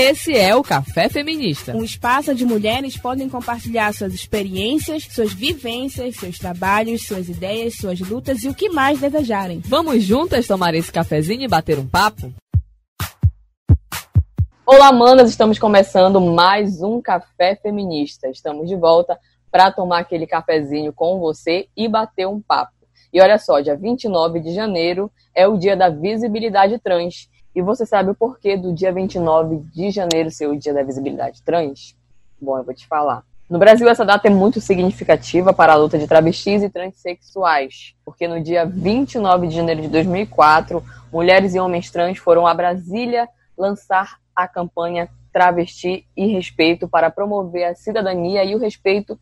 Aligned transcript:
Esse 0.00 0.38
é 0.38 0.54
o 0.54 0.62
Café 0.62 1.08
Feminista. 1.08 1.74
Um 1.74 1.82
espaço 1.82 2.30
onde 2.30 2.44
mulheres 2.44 2.96
podem 2.96 3.28
compartilhar 3.28 3.92
suas 3.92 4.14
experiências, 4.14 5.02
suas 5.10 5.32
vivências, 5.32 6.14
seus 6.14 6.38
trabalhos, 6.38 7.04
suas 7.04 7.28
ideias, 7.28 7.74
suas 7.74 7.98
lutas 7.98 8.44
e 8.44 8.48
o 8.48 8.54
que 8.54 8.68
mais 8.68 9.00
desejarem. 9.00 9.60
Vamos 9.66 10.04
juntas 10.04 10.46
tomar 10.46 10.72
esse 10.72 10.92
cafezinho 10.92 11.42
e 11.42 11.48
bater 11.48 11.80
um 11.80 11.88
papo? 11.88 12.32
Olá, 14.64 14.92
manas! 14.92 15.30
Estamos 15.30 15.58
começando 15.58 16.20
mais 16.20 16.80
um 16.80 17.02
Café 17.02 17.56
Feminista. 17.56 18.28
Estamos 18.28 18.68
de 18.68 18.76
volta 18.76 19.18
para 19.50 19.72
tomar 19.72 19.98
aquele 19.98 20.28
cafezinho 20.28 20.92
com 20.92 21.18
você 21.18 21.66
e 21.76 21.88
bater 21.88 22.28
um 22.28 22.40
papo. 22.40 22.70
E 23.12 23.20
olha 23.20 23.36
só, 23.36 23.58
dia 23.58 23.76
29 23.76 24.38
de 24.38 24.54
janeiro 24.54 25.10
é 25.34 25.48
o 25.48 25.56
dia 25.56 25.76
da 25.76 25.88
visibilidade 25.88 26.78
trans. 26.78 27.28
E 27.58 27.60
você 27.60 27.84
sabe 27.84 28.12
o 28.12 28.14
porquê 28.14 28.56
do 28.56 28.72
dia 28.72 28.92
29 28.92 29.56
de 29.74 29.90
janeiro 29.90 30.30
ser 30.30 30.46
o 30.46 30.56
dia 30.56 30.72
da 30.72 30.84
visibilidade 30.84 31.42
trans? 31.42 31.96
Bom, 32.40 32.56
eu 32.56 32.62
vou 32.62 32.72
te 32.72 32.86
falar. 32.86 33.24
No 33.50 33.58
Brasil, 33.58 33.88
essa 33.88 34.04
data 34.04 34.28
é 34.28 34.30
muito 34.30 34.60
significativa 34.60 35.52
para 35.52 35.72
a 35.72 35.76
luta 35.76 35.98
de 35.98 36.06
travestis 36.06 36.62
e 36.62 36.70
transexuais, 36.70 37.96
porque 38.04 38.28
no 38.28 38.40
dia 38.40 38.64
29 38.64 39.48
de 39.48 39.56
janeiro 39.56 39.82
de 39.82 39.88
2004, 39.88 40.84
mulheres 41.12 41.52
e 41.56 41.58
homens 41.58 41.90
trans 41.90 42.16
foram 42.18 42.46
a 42.46 42.54
Brasília 42.54 43.28
lançar 43.56 44.20
a 44.36 44.46
campanha 44.46 45.08
Travesti 45.32 46.06
e 46.16 46.28
Respeito 46.28 46.86
para 46.86 47.10
promover 47.10 47.64
a 47.64 47.74
cidadania 47.74 48.44
e 48.44 48.54
o 48.54 48.58
respeito 48.60 49.18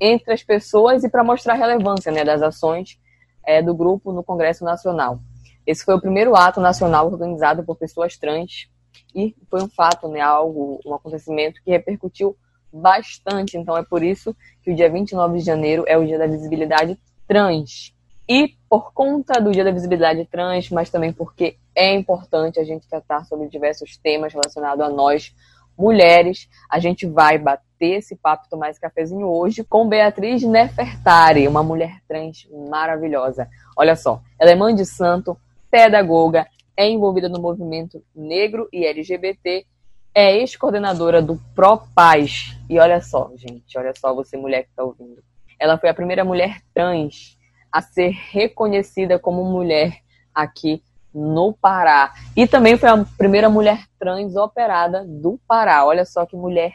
entre 0.00 0.32
as 0.32 0.42
pessoas 0.42 1.04
e 1.04 1.10
para 1.10 1.22
mostrar 1.22 1.52
a 1.52 1.58
relevância 1.58 2.10
né, 2.10 2.24
das 2.24 2.40
ações 2.40 2.98
é, 3.44 3.60
do 3.60 3.74
grupo 3.74 4.10
no 4.10 4.24
Congresso 4.24 4.64
Nacional. 4.64 5.20
Esse 5.66 5.84
foi 5.84 5.94
o 5.94 6.00
primeiro 6.00 6.36
ato 6.36 6.60
nacional 6.60 7.06
organizado 7.06 7.64
por 7.64 7.76
pessoas 7.76 8.16
trans 8.16 8.68
e 9.14 9.34
foi 9.50 9.62
um 9.62 9.68
fato, 9.68 10.08
né, 10.08 10.20
algo, 10.20 10.80
um 10.84 10.94
acontecimento 10.94 11.60
que 11.64 11.70
repercutiu 11.70 12.36
bastante. 12.72 13.56
Então 13.56 13.76
é 13.76 13.82
por 13.82 14.02
isso 14.02 14.36
que 14.62 14.70
o 14.70 14.74
dia 14.74 14.90
29 14.90 15.38
de 15.38 15.44
janeiro 15.44 15.84
é 15.86 15.96
o 15.96 16.04
dia 16.04 16.18
da 16.18 16.26
visibilidade 16.26 16.98
trans. 17.26 17.94
E 18.28 18.54
por 18.68 18.92
conta 18.92 19.40
do 19.40 19.52
dia 19.52 19.64
da 19.64 19.70
visibilidade 19.70 20.24
trans, 20.26 20.70
mas 20.70 20.90
também 20.90 21.12
porque 21.12 21.56
é 21.74 21.94
importante 21.94 22.58
a 22.58 22.64
gente 22.64 22.88
tratar 22.88 23.24
sobre 23.24 23.48
diversos 23.48 23.96
temas 23.96 24.32
relacionados 24.32 24.84
a 24.84 24.88
nós, 24.88 25.34
mulheres, 25.76 26.48
a 26.70 26.78
gente 26.78 27.06
vai 27.06 27.36
bater 27.36 27.98
esse 27.98 28.16
papo, 28.16 28.48
tomar 28.48 28.70
esse 28.70 28.80
cafezinho 28.80 29.26
hoje 29.26 29.62
com 29.62 29.88
Beatriz 29.88 30.42
Nefertari, 30.42 31.46
uma 31.46 31.62
mulher 31.62 32.00
trans 32.08 32.48
maravilhosa. 32.70 33.48
Olha 33.76 33.94
só, 33.94 34.22
ela 34.38 34.52
é 34.52 34.54
mãe 34.54 34.74
de 34.74 34.86
santo, 34.86 35.36
pedagoga, 35.74 36.46
é 36.76 36.88
envolvida 36.88 37.28
no 37.28 37.40
movimento 37.40 38.00
negro 38.14 38.68
e 38.72 38.86
LGBT, 38.86 39.66
é 40.14 40.36
ex-coordenadora 40.36 41.20
do 41.20 41.36
ProPaz. 41.52 42.56
E 42.70 42.78
olha 42.78 43.00
só, 43.00 43.32
gente, 43.34 43.76
olha 43.76 43.92
só 43.96 44.14
você 44.14 44.36
mulher 44.36 44.62
que 44.62 44.70
está 44.70 44.84
ouvindo. 44.84 45.20
Ela 45.58 45.76
foi 45.76 45.88
a 45.88 45.94
primeira 45.94 46.24
mulher 46.24 46.60
trans 46.72 47.36
a 47.72 47.82
ser 47.82 48.10
reconhecida 48.10 49.18
como 49.18 49.42
mulher 49.42 49.98
aqui 50.32 50.80
no 51.12 51.52
Pará. 51.52 52.12
E 52.36 52.46
também 52.46 52.76
foi 52.76 52.88
a 52.88 53.04
primeira 53.18 53.50
mulher 53.50 53.84
trans 53.98 54.36
operada 54.36 55.04
do 55.04 55.40
Pará. 55.48 55.84
Olha 55.84 56.04
só 56.04 56.24
que 56.24 56.36
mulher 56.36 56.74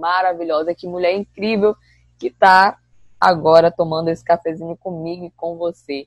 maravilhosa, 0.00 0.72
que 0.72 0.86
mulher 0.86 1.16
incrível 1.16 1.74
que 2.16 2.28
está 2.28 2.78
agora 3.20 3.72
tomando 3.72 4.08
esse 4.08 4.24
cafezinho 4.24 4.76
comigo 4.76 5.24
e 5.24 5.32
com 5.32 5.56
você. 5.56 6.06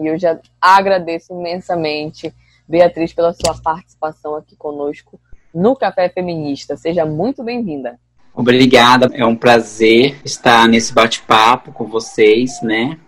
E 0.00 0.06
eu 0.06 0.18
já 0.18 0.38
agradeço 0.60 1.32
imensamente, 1.32 2.32
Beatriz, 2.68 3.12
pela 3.12 3.32
sua 3.32 3.54
participação 3.54 4.34
aqui 4.34 4.56
conosco 4.56 5.20
no 5.54 5.76
Café 5.76 6.08
Feminista. 6.08 6.76
Seja 6.76 7.06
muito 7.06 7.44
bem-vinda. 7.44 7.98
Obrigada, 8.34 9.08
é 9.14 9.24
um 9.24 9.36
prazer 9.36 10.16
estar 10.24 10.66
nesse 10.66 10.92
bate-papo 10.92 11.70
com 11.70 11.86
vocês, 11.86 12.60
né? 12.62 12.98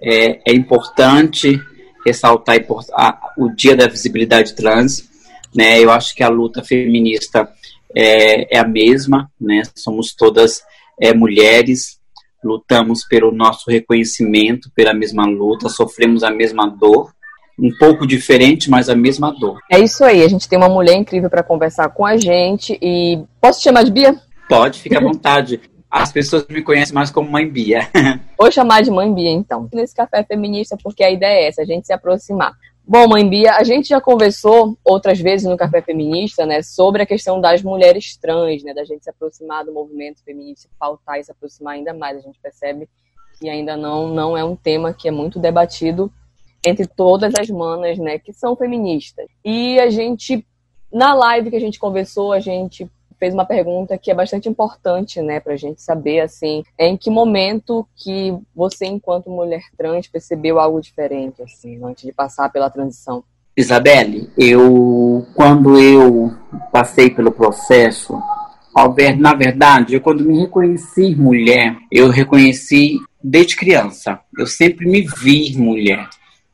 É, 0.00 0.50
é 0.50 0.54
importante 0.54 1.60
ressaltar 2.04 2.56
o 3.36 3.50
Dia 3.50 3.76
da 3.76 3.86
Visibilidade 3.86 4.54
Trans, 4.54 5.08
né? 5.54 5.78
Eu 5.78 5.90
acho 5.90 6.14
que 6.14 6.22
a 6.22 6.28
luta 6.28 6.64
feminista 6.64 7.46
é, 7.94 8.56
é 8.56 8.58
a 8.58 8.66
mesma, 8.66 9.30
né? 9.38 9.62
Somos 9.74 10.14
todas 10.14 10.62
é, 10.98 11.12
mulheres, 11.12 11.98
lutamos 12.44 13.04
pelo 13.04 13.32
nosso 13.32 13.70
reconhecimento, 13.70 14.70
pela 14.74 14.92
mesma 14.92 15.26
luta, 15.26 15.68
sofremos 15.68 16.22
a 16.22 16.30
mesma 16.30 16.66
dor, 16.68 17.12
um 17.58 17.70
pouco 17.78 18.06
diferente, 18.06 18.68
mas 18.68 18.88
a 18.88 18.94
mesma 18.94 19.32
dor. 19.32 19.58
É 19.70 19.78
isso 19.78 20.04
aí, 20.04 20.22
a 20.22 20.28
gente 20.28 20.48
tem 20.48 20.58
uma 20.58 20.68
mulher 20.68 20.94
incrível 20.94 21.30
para 21.30 21.42
conversar 21.42 21.88
com 21.90 22.04
a 22.04 22.16
gente 22.16 22.78
e 22.82 23.20
posso 23.40 23.60
te 23.60 23.64
chamar 23.64 23.84
de 23.84 23.90
Bia? 23.90 24.14
Pode, 24.48 24.80
fica 24.80 24.98
à 24.98 25.02
vontade. 25.02 25.60
As 25.90 26.10
pessoas 26.10 26.44
me 26.48 26.60
conhecem 26.60 26.94
mais 26.94 27.10
como 27.10 27.30
Mãe 27.30 27.48
Bia. 27.48 27.88
Vou 28.36 28.50
chamar 28.50 28.82
de 28.82 28.90
Mãe 28.90 29.12
Bia, 29.14 29.30
então. 29.30 29.68
Nesse 29.72 29.94
café 29.94 30.24
feminista, 30.24 30.76
porque 30.82 31.04
a 31.04 31.10
ideia 31.10 31.44
é 31.44 31.48
essa, 31.48 31.62
a 31.62 31.64
gente 31.64 31.86
se 31.86 31.92
aproximar. 31.92 32.52
Bom, 32.86 33.08
mãe 33.08 33.26
Bia, 33.26 33.54
a 33.54 33.64
gente 33.64 33.88
já 33.88 33.98
conversou 33.98 34.76
outras 34.84 35.18
vezes 35.18 35.48
no 35.48 35.56
Café 35.56 35.80
Feminista, 35.80 36.44
né, 36.44 36.60
sobre 36.62 37.00
a 37.00 37.06
questão 37.06 37.40
das 37.40 37.62
mulheres 37.62 38.14
trans, 38.18 38.62
né, 38.62 38.74
da 38.74 38.84
gente 38.84 39.04
se 39.04 39.08
aproximar 39.08 39.64
do 39.64 39.72
movimento 39.72 40.22
feminista, 40.22 40.68
pautar 40.78 41.18
e 41.18 41.24
se 41.24 41.32
aproximar 41.32 41.76
ainda 41.76 41.94
mais. 41.94 42.18
A 42.18 42.20
gente 42.20 42.38
percebe 42.42 42.86
que 43.40 43.48
ainda 43.48 43.74
não, 43.74 44.08
não 44.08 44.36
é 44.36 44.44
um 44.44 44.54
tema 44.54 44.92
que 44.92 45.08
é 45.08 45.10
muito 45.10 45.38
debatido 45.38 46.12
entre 46.62 46.86
todas 46.86 47.32
as 47.40 47.48
manas, 47.48 47.98
né, 47.98 48.18
que 48.18 48.34
são 48.34 48.54
feministas. 48.54 49.28
E 49.42 49.80
a 49.80 49.88
gente, 49.88 50.46
na 50.92 51.14
live 51.14 51.48
que 51.48 51.56
a 51.56 51.60
gente 51.60 51.78
conversou, 51.78 52.34
a 52.34 52.38
gente 52.38 52.86
fez 53.24 53.32
uma 53.32 53.46
pergunta 53.46 53.96
que 53.96 54.10
é 54.10 54.14
bastante 54.14 54.50
importante, 54.50 55.22
né, 55.22 55.40
pra 55.40 55.56
gente 55.56 55.80
saber, 55.80 56.20
assim, 56.20 56.62
é 56.76 56.86
em 56.86 56.94
que 56.94 57.08
momento 57.08 57.88
que 57.96 58.36
você, 58.54 58.84
enquanto 58.84 59.30
mulher 59.30 59.62
trans, 59.78 60.06
percebeu 60.06 60.60
algo 60.60 60.78
diferente, 60.78 61.40
assim, 61.40 61.82
antes 61.82 62.04
de 62.04 62.12
passar 62.12 62.52
pela 62.52 62.68
transição? 62.68 63.24
Isabelle, 63.56 64.28
eu, 64.36 65.26
quando 65.34 65.80
eu 65.80 66.34
passei 66.70 67.08
pelo 67.08 67.32
processo, 67.32 68.20
na 69.18 69.32
verdade, 69.32 69.94
eu 69.94 70.02
quando 70.02 70.22
me 70.22 70.40
reconheci 70.40 71.14
mulher, 71.14 71.78
eu 71.90 72.10
reconheci 72.10 72.98
desde 73.22 73.56
criança. 73.56 74.20
Eu 74.36 74.46
sempre 74.46 74.86
me 74.86 75.00
vi 75.00 75.56
mulher, 75.56 76.10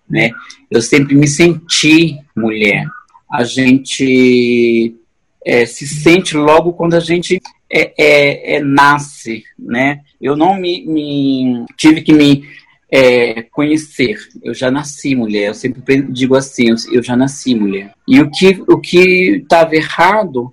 né? 0.09 0.31
Eu 0.71 0.81
sempre 0.81 1.17
me 1.17 1.27
senti 1.27 2.17
mulher. 2.37 2.87
A 3.33 3.43
gente 3.43 5.00
é, 5.45 5.65
se 5.67 5.87
sente 5.87 6.37
logo 6.37 6.73
quando 6.73 6.95
a 6.95 7.01
gente 7.01 7.41
é, 7.71 7.95
é, 7.97 8.57
é, 8.57 8.61
nasce, 8.61 9.45
né? 9.59 10.01
Eu 10.21 10.37
não 10.37 10.55
me, 10.55 10.85
me 10.87 11.65
tive 11.77 12.03
que 12.03 12.13
me 12.13 12.45
é, 12.91 13.43
conhecer. 13.43 14.19
Eu 14.43 14.53
já 14.53 14.71
nasci 14.71 15.15
mulher. 15.15 15.49
Eu 15.49 15.55
sempre 15.55 16.03
digo 16.03 16.35
assim, 16.35 16.75
eu 16.93 17.03
já 17.03 17.17
nasci 17.17 17.55
mulher. 17.55 17.95
E 18.07 18.21
o 18.21 18.31
que 18.31 18.63
o 18.69 18.79
que 18.79 19.37
estava 19.43 19.75
errado 19.75 20.53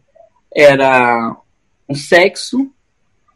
era 0.56 1.36
um 1.90 1.96
sexo, 1.96 2.72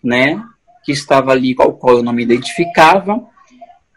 né? 0.03 0.41
Que 0.85 0.91
estava 0.91 1.31
ali 1.31 1.55
ao 1.57 1.73
qual 1.73 1.97
eu 1.97 2.03
não 2.03 2.13
me 2.13 2.23
identificava 2.23 3.25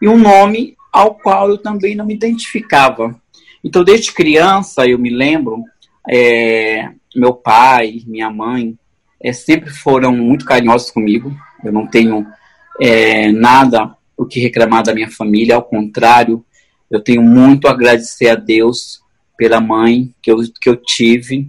e 0.01 0.07
um 0.07 0.17
nome 0.17 0.75
ao 0.91 1.15
qual 1.15 1.49
eu 1.49 1.57
também 1.57 1.95
não 1.95 2.05
me 2.05 2.13
identificava. 2.13 3.15
Então, 3.63 3.83
desde 3.83 4.13
criança, 4.13 4.87
eu 4.87 4.99
me 4.99 5.09
lembro, 5.09 5.63
é, 6.09 6.89
meu 7.15 7.33
pai, 7.33 8.01
minha 8.05 8.29
mãe, 8.29 8.77
é, 9.21 9.33
sempre 9.33 9.69
foram 9.69 10.11
muito 10.11 10.45
carinhosos 10.45 10.91
comigo. 10.91 11.35
Eu 11.63 11.71
não 11.71 11.87
tenho 11.87 12.25
é, 12.79 13.31
nada 13.31 13.95
o 14.17 14.25
que 14.25 14.39
reclamar 14.39 14.83
da 14.83 14.93
minha 14.93 15.09
família, 15.09 15.55
ao 15.55 15.63
contrário, 15.63 16.45
eu 16.89 17.01
tenho 17.01 17.21
muito 17.21 17.67
a 17.67 17.71
agradecer 17.71 18.29
a 18.29 18.35
Deus 18.35 19.01
pela 19.37 19.59
mãe 19.59 20.13
que 20.21 20.31
eu, 20.31 20.37
que 20.61 20.69
eu 20.69 20.75
tive. 20.77 21.47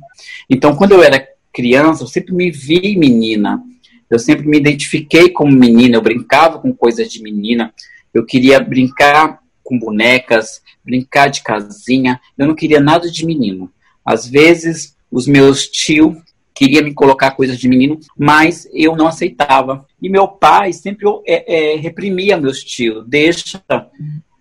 Então, 0.51 0.75
quando 0.75 0.93
eu 0.93 1.03
era 1.03 1.27
criança, 1.53 2.03
eu 2.03 2.09
sempre 2.09 2.35
me 2.35 2.51
vi 2.51 2.97
menina. 2.97 3.63
Eu 4.11 4.19
sempre 4.19 4.47
me 4.47 4.59
identifiquei 4.59 5.31
como 5.31 5.53
menina. 5.53 5.97
Eu 5.97 6.03
brincava 6.03 6.59
com 6.59 6.73
coisas 6.73 7.11
de 7.11 7.23
menina. 7.23 7.73
Eu 8.13 8.25
queria 8.25 8.59
brincar 8.59 9.41
com 9.63 9.79
bonecas, 9.79 10.63
brincar 10.85 11.29
de 11.29 11.43
casinha. 11.43 12.21
Eu 12.37 12.47
não 12.47 12.55
queria 12.55 12.81
nada 12.81 13.11
de 13.11 13.25
menino. 13.25 13.71
Às 14.05 14.27
vezes, 14.27 14.96
os 15.11 15.27
meus 15.27 15.67
tios 15.69 16.17
queriam 16.55 16.83
me 16.83 16.95
colocar 16.95 17.33
coisas 17.33 17.59
de 17.59 17.69
menino, 17.69 18.01
mas 18.19 18.67
eu 18.73 18.97
não 18.97 19.07
aceitava. 19.07 19.87
E 20.01 20.09
meu 20.09 20.27
pai 20.27 20.73
sempre 20.73 21.07
é, 21.27 21.75
é, 21.75 21.77
reprimia 21.77 22.39
meus 22.39 22.65
tios, 22.65 23.07
deixa 23.07 23.63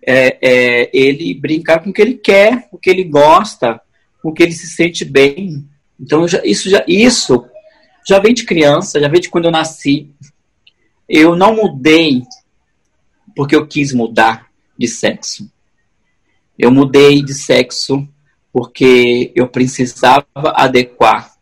é, 0.02 0.38
é, 0.40 0.90
ele 0.92 1.34
brincar 1.34 1.80
com 1.80 1.90
o 1.90 1.92
que 1.92 2.00
ele 2.00 2.14
quer, 2.14 2.68
o 2.72 2.78
que 2.78 2.88
ele 2.88 3.04
gosta, 3.04 3.80
o 4.22 4.32
que 4.32 4.42
ele 4.42 4.52
se 4.52 4.66
sente 4.66 5.04
bem. 5.04 5.68
Então 6.00 6.26
já, 6.26 6.40
isso 6.42 6.70
já 6.70 6.82
isso 6.88 7.44
já 8.08 8.18
vem 8.18 8.32
de 8.32 8.44
criança, 8.44 8.98
já 8.98 9.08
vem 9.08 9.20
de 9.20 9.28
quando 9.28 9.44
eu 9.44 9.50
nasci. 9.50 10.10
Eu 11.08 11.36
não 11.36 11.54
mudei 11.54 12.22
porque 13.34 13.54
eu 13.54 13.66
quis 13.66 13.92
mudar 13.92 14.46
de 14.78 14.88
sexo. 14.88 15.50
Eu 16.58 16.70
mudei 16.70 17.22
de 17.22 17.34
sexo 17.34 18.08
porque 18.56 19.32
eu 19.34 19.46
precisava 19.46 20.24
adequar 20.54 21.36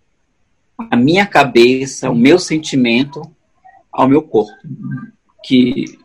a 0.91 0.97
minha 0.97 1.25
cabeça, 1.25 2.11
o 2.11 2.15
meu 2.15 2.41
sentimento 2.41 3.23
ao 3.93 4.09
meu 4.09 4.21
corpo. 4.21 4.53
Que 5.45 5.97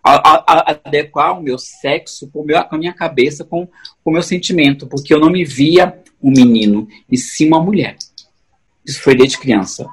a, 0.00 0.14
a, 0.14 0.70
adequar 0.86 1.36
o 1.36 1.42
meu 1.42 1.58
sexo 1.58 2.30
com, 2.30 2.46
a 2.70 2.78
minha 2.78 2.92
cabeça, 2.92 3.44
com 3.44 3.66
o 4.04 4.10
meu 4.12 4.22
sentimento, 4.22 4.86
porque 4.86 5.12
eu 5.12 5.18
não 5.18 5.28
me 5.28 5.44
via 5.44 6.00
um 6.22 6.30
menino, 6.30 6.86
e 7.10 7.18
sim 7.18 7.48
uma 7.48 7.60
mulher. 7.60 7.96
Isso 8.86 9.02
foi 9.02 9.16
desde 9.16 9.38
criança. 9.38 9.84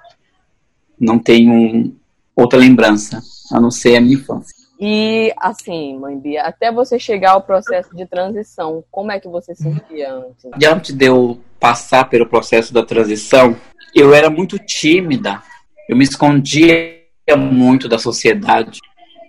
Não 1.00 1.18
tenho 1.18 1.92
outra 2.36 2.60
lembrança, 2.60 3.20
a 3.52 3.60
não 3.60 3.72
ser 3.72 3.96
a 3.96 4.02
minha 4.02 4.14
infância. 4.14 4.61
E 4.84 5.32
assim, 5.38 5.96
mãe 6.00 6.18
Bia, 6.18 6.42
até 6.42 6.72
você 6.72 6.98
chegar 6.98 7.34
ao 7.34 7.44
processo 7.44 7.96
de 7.96 8.04
transição, 8.08 8.84
como 8.90 9.12
é 9.12 9.20
que 9.20 9.28
você 9.28 9.54
se 9.54 9.62
sentia 9.62 10.12
antes? 10.12 10.44
E 10.60 10.66
antes 10.66 10.96
de 10.96 11.06
eu 11.06 11.40
passar 11.60 12.10
pelo 12.10 12.28
processo 12.28 12.74
da 12.74 12.84
transição, 12.84 13.56
eu 13.94 14.12
era 14.12 14.28
muito 14.28 14.58
tímida. 14.58 15.40
Eu 15.88 15.96
me 15.96 16.04
escondia 16.04 17.00
muito 17.38 17.88
da 17.88 18.00
sociedade. 18.00 18.80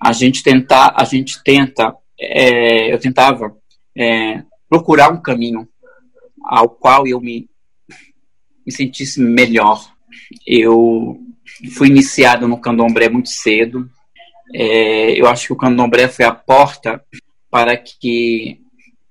A 0.02 0.12
gente 0.12 0.42
tentar, 0.42 0.94
a 0.96 1.04
gente 1.04 1.42
tenta, 1.44 1.94
é, 2.18 2.90
eu 2.90 2.98
tentava 2.98 3.54
é, 3.94 4.42
procurar 4.70 5.12
um 5.12 5.20
caminho 5.20 5.68
ao 6.44 6.70
qual 6.70 7.06
eu 7.06 7.20
me, 7.20 7.46
me 8.66 8.72
sentisse 8.72 9.20
melhor. 9.20 9.92
Eu 10.46 11.20
fui 11.76 11.88
iniciado 11.88 12.48
no 12.48 12.58
candomblé 12.58 13.10
muito 13.10 13.28
cedo. 13.28 13.86
É, 14.54 15.20
eu 15.20 15.26
acho 15.26 15.46
que 15.46 15.52
o 15.52 15.56
candomblé 15.56 16.08
foi 16.08 16.24
a 16.24 16.32
porta 16.32 17.02
para 17.50 17.76
que 17.76 18.60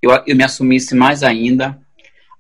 eu, 0.02 0.12
eu 0.26 0.36
me 0.36 0.44
assumisse 0.44 0.96
mais 0.96 1.24
ainda 1.24 1.80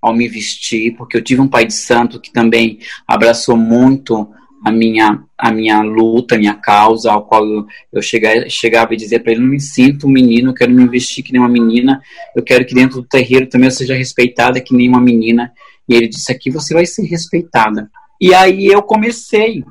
ao 0.01 0.13
me 0.13 0.27
vestir, 0.27 0.95
porque 0.95 1.15
eu 1.15 1.23
tive 1.23 1.41
um 1.41 1.47
pai 1.47 1.65
de 1.65 1.73
santo 1.73 2.19
que 2.19 2.31
também 2.31 2.79
abraçou 3.07 3.55
muito 3.55 4.27
a 4.63 4.71
minha 4.71 5.23
a 5.37 5.51
minha 5.51 5.81
luta, 5.81 6.35
a 6.35 6.37
minha 6.37 6.53
causa, 6.53 7.11
ao 7.11 7.25
qual 7.25 7.43
eu, 7.43 7.65
eu 7.91 8.01
chegava, 8.01 8.47
chegava 8.47 8.93
e 8.93 8.97
dizia 8.97 9.19
para 9.19 9.31
ele: 9.31 9.41
não 9.41 9.49
me 9.49 9.59
sinto 9.59 10.05
um 10.05 10.11
menino, 10.11 10.53
quero 10.53 10.71
me 10.71 10.87
vestir 10.87 11.23
que 11.23 11.31
nem 11.31 11.41
uma 11.41 11.49
menina, 11.49 12.01
eu 12.35 12.43
quero 12.43 12.63
que 12.65 12.75
dentro 12.75 13.01
do 13.01 13.07
terreiro 13.07 13.47
também 13.47 13.67
eu 13.67 13.71
seja 13.71 13.95
respeitada 13.95 14.61
que 14.61 14.75
nem 14.75 14.87
uma 14.87 15.01
menina. 15.01 15.51
E 15.89 15.95
ele 15.95 16.07
disse: 16.07 16.31
aqui 16.31 16.51
você 16.51 16.75
vai 16.75 16.85
ser 16.85 17.03
respeitada. 17.03 17.89
E 18.19 18.35
aí 18.35 18.67
eu 18.67 18.83
comecei 18.83 19.63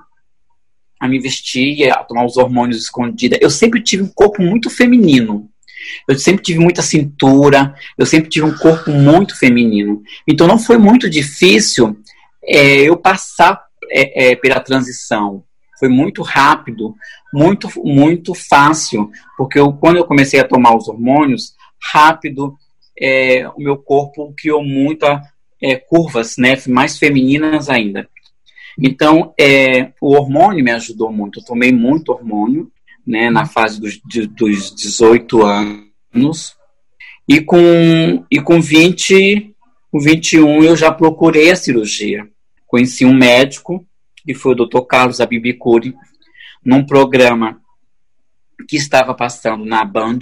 a 1.00 1.08
me 1.08 1.18
vestir, 1.18 1.90
a 1.90 2.04
tomar 2.04 2.26
os 2.26 2.36
hormônios 2.36 2.82
escondida. 2.82 3.38
Eu 3.40 3.48
sempre 3.48 3.82
tive 3.82 4.02
um 4.02 4.08
corpo 4.08 4.42
muito 4.42 4.68
feminino. 4.68 5.48
Eu 6.06 6.18
sempre 6.18 6.42
tive 6.42 6.58
muita 6.58 6.82
cintura, 6.82 7.74
eu 7.96 8.04
sempre 8.04 8.28
tive 8.28 8.44
um 8.44 8.56
corpo 8.56 8.90
muito 8.90 9.36
feminino. 9.38 10.02
Então 10.28 10.46
não 10.46 10.58
foi 10.58 10.76
muito 10.76 11.08
difícil 11.08 11.96
é, 12.44 12.82
eu 12.82 12.98
passar 12.98 13.60
é, 13.90 14.32
é, 14.32 14.36
pela 14.36 14.60
transição. 14.60 15.42
Foi 15.78 15.88
muito 15.88 16.20
rápido, 16.20 16.94
muito, 17.32 17.68
muito 17.82 18.34
fácil, 18.34 19.10
porque 19.38 19.58
eu, 19.58 19.72
quando 19.72 19.96
eu 19.96 20.04
comecei 20.04 20.38
a 20.38 20.46
tomar 20.46 20.76
os 20.76 20.86
hormônios, 20.86 21.54
rápido, 21.92 22.54
o 23.56 23.62
meu 23.62 23.78
corpo 23.78 24.34
criou 24.36 24.62
muitas 24.62 25.18
é, 25.62 25.76
curvas, 25.76 26.36
né, 26.36 26.54
mais 26.68 26.98
femininas 26.98 27.70
ainda. 27.70 28.06
Então, 28.78 29.34
é, 29.38 29.92
o 30.00 30.14
hormônio 30.14 30.64
me 30.64 30.70
ajudou 30.72 31.12
muito. 31.12 31.40
Eu 31.40 31.44
tomei 31.44 31.72
muito 31.72 32.12
hormônio, 32.12 32.70
né, 33.06 33.30
na 33.30 33.46
fase 33.46 33.80
dos, 33.80 34.00
de, 34.04 34.26
dos 34.26 34.74
18 34.74 35.42
anos. 35.42 36.56
E 37.28 37.40
com, 37.40 38.24
e 38.30 38.40
com 38.40 38.60
20, 38.60 39.54
com 39.90 40.00
21 40.00 40.64
eu 40.64 40.76
já 40.76 40.90
procurei 40.90 41.50
a 41.50 41.56
cirurgia. 41.56 42.28
Conheci 42.66 43.04
um 43.04 43.14
médico, 43.14 43.86
que 44.24 44.34
foi 44.34 44.52
o 44.52 44.66
Dr. 44.66 44.80
Carlos 44.82 45.20
Abibicuri, 45.20 45.94
num 46.64 46.84
programa 46.84 47.60
que 48.68 48.76
estava 48.76 49.14
passando 49.14 49.64
na 49.64 49.84
Band, 49.84 50.18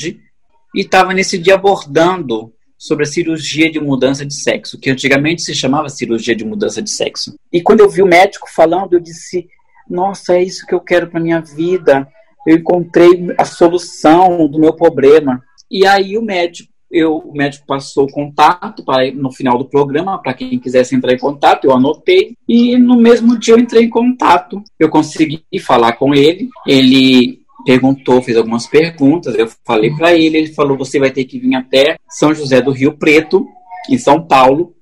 e 0.75 0.81
estava 0.81 1.12
nesse 1.12 1.39
dia 1.39 1.55
abordando 1.55 2.53
sobre 2.78 3.04
a 3.04 3.06
cirurgia 3.06 3.70
de 3.70 3.80
mudança 3.80 4.25
de 4.25 4.34
sexo, 4.34 4.78
que 4.78 4.88
antigamente 4.88 5.42
se 5.42 5.54
chamava 5.54 5.88
cirurgia 5.88 6.36
de 6.36 6.44
mudança 6.44 6.80
de 6.80 6.90
sexo. 6.90 7.34
E 7.52 7.60
quando 7.60 7.80
eu 7.80 7.90
vi 7.90 8.02
o 8.02 8.06
médico 8.06 8.48
falando, 8.54 8.94
eu 8.94 9.00
disse: 9.00 9.48
Nossa, 9.90 10.34
é 10.34 10.42
isso 10.42 10.64
que 10.64 10.75
eu 10.75 10.80
quero 10.80 11.08
para 11.08 11.20
minha 11.20 11.40
vida. 11.40 12.08
Eu 12.46 12.56
encontrei 12.56 13.34
a 13.36 13.44
solução 13.44 14.46
do 14.46 14.58
meu 14.58 14.72
problema. 14.72 15.42
E 15.70 15.84
aí 15.84 16.16
o 16.16 16.22
médico, 16.22 16.72
eu, 16.90 17.19
o 17.19 17.32
médico 17.32 17.66
passou 17.66 18.04
o 18.04 18.10
contato 18.10 18.82
para 18.84 19.12
no 19.12 19.30
final 19.30 19.58
do 19.58 19.66
programa 19.66 20.22
para 20.22 20.32
quem 20.32 20.58
quisesse 20.58 20.94
entrar 20.94 21.12
em 21.12 21.19
contato. 21.19 21.64
Eu 21.64 21.72
anotei 21.72 22.34
e 22.48 22.78
no 22.78 22.96
mesmo 22.96 23.36
dia 23.38 23.54
eu 23.54 23.58
entrei 23.58 23.84
em 23.84 23.90
contato. 23.90 24.62
Eu 24.78 24.88
consegui 24.88 25.42
falar 25.60 25.94
com 25.94 26.14
ele. 26.14 26.48
Ele 26.66 27.40
perguntou, 27.69 28.23
fez 28.23 28.35
algumas 28.35 28.67
perguntas, 28.67 29.35
eu 29.35 29.47
falei 29.62 29.94
para 29.94 30.15
ele, 30.15 30.38
ele 30.38 30.55
falou: 30.55 30.75
você 30.75 30.99
vai 30.99 31.11
ter 31.11 31.26
que 31.26 31.38
vir 31.38 31.55
até 31.55 31.99
São 32.09 32.32
José 32.32 32.62
do 32.62 32.70
Rio 32.70 32.97
Preto, 32.97 33.47
em 33.91 33.99
São 33.99 34.26
Paulo. 34.26 34.75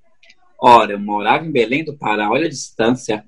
Ora, 0.56 0.93
eu 0.93 1.00
morava 1.00 1.44
em 1.44 1.50
Belém 1.50 1.83
do 1.83 1.99
Pará, 1.99 2.31
olha 2.31 2.47
a 2.47 2.49
distância, 2.49 3.25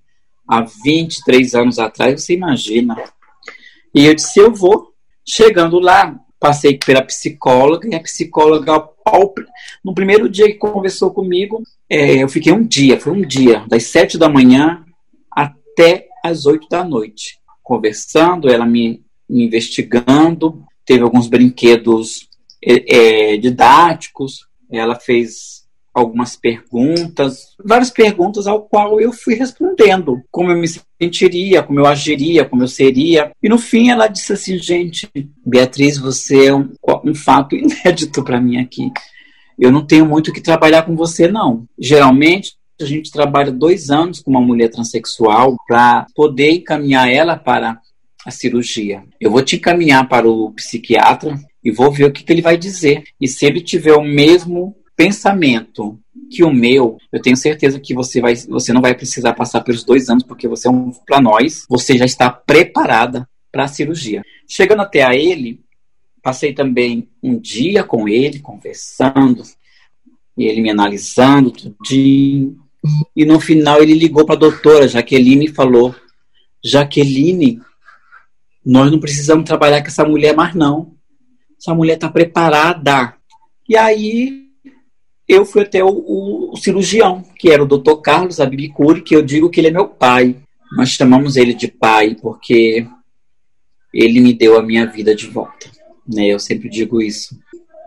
há 0.46 0.60
23 0.60 1.56
anos 1.56 1.80
atrás, 1.80 2.22
você 2.22 2.34
imagina. 2.34 2.96
E 3.92 4.06
eu 4.06 4.14
disse: 4.14 4.38
eu 4.38 4.54
vou. 4.54 4.92
Chegando 5.26 5.80
lá, 5.80 6.16
passei 6.38 6.78
pela 6.78 7.02
psicóloga, 7.02 7.88
e 7.88 7.96
a 7.96 8.00
psicóloga, 8.00 8.88
no 9.84 9.92
primeiro 9.92 10.28
dia 10.28 10.46
que 10.46 10.54
conversou 10.54 11.12
comigo, 11.12 11.64
é, 11.90 12.22
eu 12.22 12.28
fiquei 12.28 12.52
um 12.52 12.62
dia, 12.62 12.98
foi 12.98 13.12
um 13.12 13.22
dia, 13.22 13.64
das 13.68 13.82
sete 13.84 14.16
da 14.16 14.28
manhã 14.28 14.84
até 15.30 16.06
as 16.24 16.46
oito 16.46 16.66
da 16.70 16.84
noite, 16.84 17.40
conversando, 17.62 18.48
ela 18.48 18.64
me 18.64 19.06
investigando, 19.28 20.64
teve 20.84 21.02
alguns 21.02 21.26
brinquedos 21.26 22.28
é, 22.64 23.32
é, 23.32 23.36
didáticos, 23.36 24.46
ela 24.70 24.94
fez 24.94 25.58
algumas 25.92 26.36
perguntas, 26.36 27.54
várias 27.62 27.90
perguntas 27.90 28.46
ao 28.46 28.62
qual 28.62 29.00
eu 29.00 29.12
fui 29.12 29.34
respondendo, 29.34 30.22
como 30.30 30.50
eu 30.50 30.58
me 30.58 30.68
sentiria, 31.00 31.62
como 31.62 31.80
eu 31.80 31.86
agiria, 31.86 32.44
como 32.44 32.62
eu 32.62 32.68
seria. 32.68 33.32
E 33.42 33.48
no 33.48 33.58
fim 33.58 33.90
ela 33.90 34.06
disse 34.06 34.32
assim, 34.32 34.56
gente, 34.58 35.08
Beatriz, 35.44 35.98
você 35.98 36.46
é 36.46 36.54
um, 36.54 36.72
um 37.04 37.14
fato 37.14 37.56
inédito 37.56 38.22
para 38.22 38.40
mim 38.40 38.58
aqui. 38.58 38.90
Eu 39.58 39.72
não 39.72 39.84
tenho 39.84 40.06
muito 40.06 40.30
o 40.30 40.32
que 40.32 40.40
trabalhar 40.40 40.84
com 40.84 40.94
você, 40.94 41.26
não. 41.26 41.66
Geralmente 41.78 42.56
a 42.80 42.84
gente 42.84 43.10
trabalha 43.10 43.50
dois 43.50 43.90
anos 43.90 44.20
com 44.20 44.30
uma 44.30 44.40
mulher 44.40 44.68
transexual 44.68 45.56
para 45.66 46.06
poder 46.14 46.52
encaminhar 46.52 47.10
ela 47.10 47.36
para 47.36 47.80
a 48.28 48.30
cirurgia. 48.30 49.02
Eu 49.18 49.30
vou 49.30 49.42
te 49.42 49.56
encaminhar 49.56 50.06
para 50.06 50.28
o 50.28 50.52
psiquiatra 50.52 51.40
e 51.64 51.70
vou 51.70 51.90
ver 51.90 52.04
o 52.04 52.12
que, 52.12 52.22
que 52.22 52.30
ele 52.30 52.42
vai 52.42 52.58
dizer. 52.58 53.02
E 53.18 53.26
se 53.26 53.46
ele 53.46 53.60
tiver 53.62 53.94
o 53.94 54.04
mesmo 54.04 54.76
pensamento 54.94 55.98
que 56.30 56.44
o 56.44 56.52
meu, 56.52 56.98
eu 57.10 57.22
tenho 57.22 57.36
certeza 57.36 57.80
que 57.80 57.94
você, 57.94 58.20
vai, 58.20 58.36
você 58.36 58.70
não 58.70 58.82
vai 58.82 58.94
precisar 58.94 59.32
passar 59.32 59.62
pelos 59.62 59.82
dois 59.82 60.10
anos, 60.10 60.22
porque 60.22 60.46
você 60.46 60.68
é 60.68 60.70
um 60.70 60.92
para 61.06 61.22
nós, 61.22 61.64
você 61.70 61.96
já 61.96 62.04
está 62.04 62.30
preparada 62.30 63.26
para 63.50 63.64
a 63.64 63.68
cirurgia. 63.68 64.22
Chegando 64.46 64.82
até 64.82 65.02
a 65.02 65.14
ele, 65.14 65.60
passei 66.22 66.52
também 66.52 67.08
um 67.22 67.38
dia 67.38 67.82
com 67.82 68.06
ele, 68.06 68.40
conversando, 68.40 69.42
e 70.36 70.44
ele 70.44 70.60
me 70.60 70.70
analisando 70.70 71.50
tudinho. 71.50 72.58
E 73.16 73.24
no 73.24 73.40
final 73.40 73.82
ele 73.82 73.94
ligou 73.94 74.26
para 74.26 74.34
a 74.34 74.38
doutora 74.38 74.86
Jaqueline 74.86 75.46
e 75.46 75.54
falou: 75.54 75.94
Jaqueline, 76.62 77.60
nós 78.68 78.92
não 78.92 79.00
precisamos 79.00 79.46
trabalhar 79.46 79.80
com 79.80 79.86
essa 79.86 80.04
mulher 80.04 80.36
mais, 80.36 80.54
não. 80.54 80.94
Essa 81.58 81.74
mulher 81.74 81.94
está 81.94 82.06
preparada. 82.06 83.14
E 83.66 83.74
aí 83.74 84.44
eu 85.26 85.46
fui 85.46 85.62
até 85.62 85.82
o, 85.82 85.88
o, 85.88 86.52
o, 86.52 86.56
cirurgião, 86.58 87.24
que 87.38 87.50
era 87.50 87.64
o 87.64 87.66
Dr. 87.66 87.94
Carlos 88.02 88.40
Abibicuri, 88.40 89.00
que 89.00 89.16
eu 89.16 89.22
digo 89.22 89.48
que 89.48 89.58
ele 89.58 89.68
é 89.68 89.70
meu 89.70 89.88
pai. 89.88 90.36
Nós 90.76 90.90
chamamos 90.90 91.36
ele 91.36 91.54
de 91.54 91.66
pai 91.66 92.14
porque 92.20 92.86
ele 93.90 94.20
me 94.20 94.34
deu 94.34 94.58
a 94.58 94.62
minha 94.62 94.84
vida 94.84 95.14
de 95.14 95.26
volta. 95.26 95.70
Né? 96.06 96.26
Eu 96.26 96.38
sempre 96.38 96.68
digo 96.68 97.00
isso. 97.00 97.38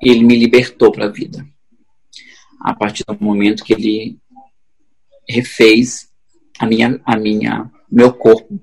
Ele 0.02 0.24
me 0.24 0.36
libertou 0.36 0.92
para 0.92 1.06
a 1.06 1.12
vida. 1.12 1.46
A 2.60 2.74
partir 2.74 3.04
do 3.08 3.16
momento 3.24 3.64
que 3.64 3.74
ele 3.74 4.18
refez 5.30 6.10
a 6.58 6.66
minha, 6.66 7.00
a 7.06 7.16
minha, 7.16 7.70
meu 7.92 8.12
corpo 8.12 8.60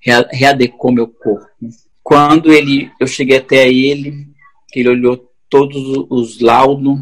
readequou 0.00 0.92
meu 0.92 1.06
corpo. 1.06 1.46
Quando 2.02 2.52
ele, 2.52 2.90
eu 2.98 3.06
cheguei 3.06 3.38
até 3.38 3.68
ele, 3.68 4.26
ele 4.74 4.88
olhou 4.88 5.30
todos 5.48 6.06
os 6.08 6.40
laudos 6.40 7.00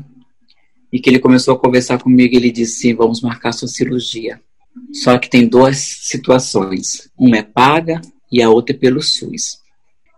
e 0.92 0.98
que 0.98 1.08
ele 1.08 1.18
começou 1.18 1.54
a 1.54 1.58
conversar 1.58 1.98
comigo, 1.98 2.34
ele 2.34 2.50
disse: 2.50 2.92
vamos 2.92 3.20
marcar 3.20 3.52
sua 3.52 3.68
cirurgia. 3.68 4.40
Só 4.92 5.18
que 5.18 5.30
tem 5.30 5.46
duas 5.46 5.76
situações: 5.78 7.10
uma 7.16 7.36
é 7.36 7.42
paga 7.42 8.00
e 8.30 8.42
a 8.42 8.50
outra 8.50 8.74
é 8.74 8.78
pelo 8.78 9.02
SUS. 9.02 9.58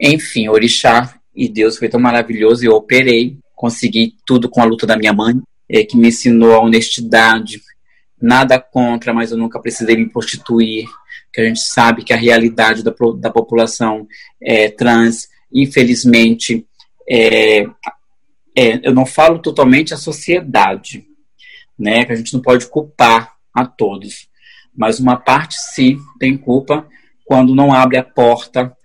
Enfim, 0.01 0.49
Orixá 0.49 1.15
e 1.35 1.49
Deus 1.49 1.77
foi 1.77 1.89
tão 1.89 2.01
maravilhoso, 2.01 2.65
eu 2.65 2.73
operei, 2.73 3.37
consegui 3.55 4.15
tudo 4.27 4.49
com 4.49 4.61
a 4.61 4.65
luta 4.65 4.87
da 4.87 4.97
minha 4.97 5.13
mãe, 5.13 5.35
é, 5.69 5.85
que 5.85 5.97
me 5.97 6.09
ensinou 6.09 6.55
a 6.55 6.61
honestidade, 6.61 7.61
nada 8.21 8.59
contra, 8.59 9.13
mas 9.13 9.31
eu 9.31 9.39
nunca 9.39 9.61
precisei 9.61 9.97
me 9.97 10.09
prostituir, 10.09 10.87
que 11.33 11.41
a 11.41 11.45
gente 11.45 11.61
sabe 11.61 12.05
que 12.05 12.13
a 12.13 12.17
realidade 12.17 12.83
da, 12.83 12.93
da 13.19 13.31
população 13.31 14.07
é, 14.43 14.69
trans, 14.69 15.29
infelizmente, 15.53 16.67
é, 17.09 17.63
é, 18.57 18.81
eu 18.83 18.95
não 18.95 19.07
falo 19.07 19.39
totalmente 19.39 19.95
a 19.95 19.97
sociedade, 19.97 21.07
né, 21.79 22.05
que 22.05 22.13
a 22.13 22.17
gente 22.17 22.35
não 22.35 22.43
pode 22.43 22.67
culpar 22.67 23.35
a 23.55 23.65
todos, 23.65 24.29
mas 24.77 25.01
uma 25.01 25.17
parte 25.17 25.57
sim 25.57 25.99
tem 26.19 26.37
culpa 26.37 26.87
quando 27.25 27.55
não 27.55 27.73
abre 27.73 27.97
a 27.97 28.05
porta 28.05 28.77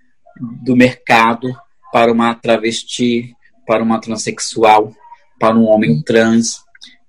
do 0.63 0.75
mercado 0.75 1.55
para 1.91 2.11
uma 2.11 2.33
travesti, 2.35 3.33
para 3.65 3.83
uma 3.83 3.99
transexual, 3.99 4.93
para 5.39 5.55
um 5.55 5.65
homem 5.65 6.01
trans. 6.03 6.63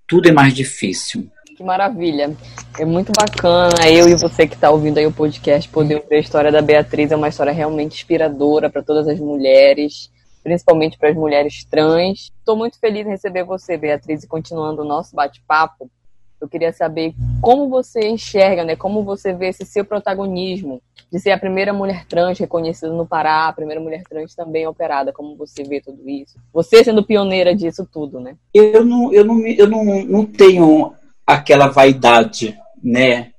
Tudo 0.07 0.29
é 0.29 0.33
mais 0.33 0.55
difícil. 0.55 1.31
Que 1.57 1.65
maravilha. 1.65 2.37
É 2.79 2.85
muito 2.85 3.11
bacana 3.19 3.89
eu 3.91 4.07
e 4.07 4.15
você 4.15 4.47
que 4.47 4.55
está 4.55 4.71
ouvindo 4.71 4.99
aí 4.99 5.07
o 5.07 5.13
podcast 5.13 5.67
poder 5.71 5.97
ouvir 5.97 6.17
a 6.17 6.21
história 6.21 6.53
da 6.53 6.61
Beatriz. 6.61 7.11
É 7.11 7.17
uma 7.17 7.29
história 7.29 7.51
realmente 7.51 7.95
inspiradora 7.95 8.69
para 8.69 8.83
todas 8.83 9.09
as 9.09 9.19
mulheres, 9.19 10.13
principalmente 10.43 10.99
para 10.99 11.09
as 11.09 11.17
mulheres 11.17 11.65
trans. 11.65 12.31
Estou 12.39 12.57
muito 12.57 12.79
feliz 12.79 13.07
em 13.07 13.11
receber 13.11 13.43
você, 13.43 13.79
Beatriz, 13.79 14.23
e 14.23 14.29
continuando 14.29 14.83
o 14.83 14.85
nosso 14.85 15.17
bate-papo. 15.17 15.91
Eu 16.39 16.47
queria 16.47 16.71
saber 16.75 17.15
como 17.41 17.71
você 17.71 18.07
enxerga, 18.07 18.63
né? 18.63 18.77
Como 18.77 19.03
você 19.03 19.33
vê 19.33 19.49
esse 19.49 19.65
seu 19.65 19.83
protagonismo 19.83 20.83
de 21.11 21.19
ser 21.19 21.31
a 21.31 21.39
primeira 21.39 21.73
mulher 21.73 22.05
trans 22.05 22.39
reconhecida 22.39 22.93
no 22.93 23.07
Pará, 23.07 23.49
a 23.49 23.53
primeira 23.55 23.81
mulher 23.81 24.03
trans 24.07 24.35
também 24.35 24.67
operada. 24.67 25.11
Como 25.11 25.35
você 25.35 25.63
vê 25.63 25.81
tudo 25.81 26.07
isso? 26.07 26.39
Você 26.53 26.85
sendo 26.85 27.03
pioneira 27.03 27.55
disso 27.55 27.89
tudo, 27.91 28.21
né? 28.21 28.37
Eu 28.53 28.85
não, 28.85 29.11
eu 29.11 29.25
não, 29.25 29.47
eu 29.47 29.67
não, 29.67 29.85
não 30.05 30.27
tenho 30.27 30.93
aquela 31.27 31.69
vaidade, 31.69 32.57
né? 32.83 33.33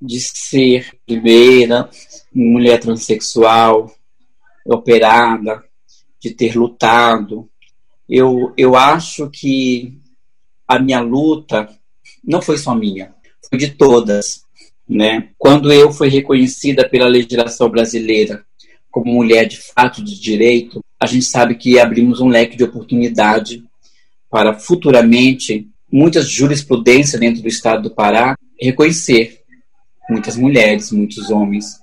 De 0.00 0.20
ser 0.20 0.98
primeira 1.06 1.88
mulher 2.32 2.78
transexual 2.80 3.92
operada, 4.64 5.64
de 6.20 6.30
ter 6.30 6.56
lutado. 6.56 7.48
Eu, 8.08 8.52
eu 8.56 8.76
acho 8.76 9.30
que 9.30 9.98
a 10.66 10.78
minha 10.78 11.00
luta 11.00 11.68
não 12.24 12.42
foi 12.42 12.58
só 12.58 12.74
minha, 12.74 13.14
foi 13.48 13.58
de 13.58 13.70
todas. 13.70 14.42
Né? 14.88 15.30
Quando 15.36 15.72
eu 15.72 15.92
fui 15.92 16.08
reconhecida 16.08 16.88
pela 16.88 17.08
legislação 17.08 17.68
brasileira 17.68 18.44
como 18.90 19.12
mulher 19.12 19.46
de 19.46 19.58
fato 19.58 20.02
de 20.02 20.18
direito, 20.18 20.82
a 20.98 21.06
gente 21.06 21.24
sabe 21.24 21.54
que 21.56 21.78
abrimos 21.78 22.20
um 22.20 22.28
leque 22.28 22.56
de 22.56 22.64
oportunidade 22.64 23.62
para 24.30 24.58
futuramente 24.58 25.68
muitas 25.90 26.28
jurisprudências 26.28 27.20
dentro 27.20 27.42
do 27.42 27.48
estado 27.48 27.84
do 27.84 27.94
Pará 27.94 28.36
reconhecer 28.60 29.40
muitas 30.08 30.36
mulheres, 30.36 30.92
muitos 30.92 31.30
homens. 31.30 31.80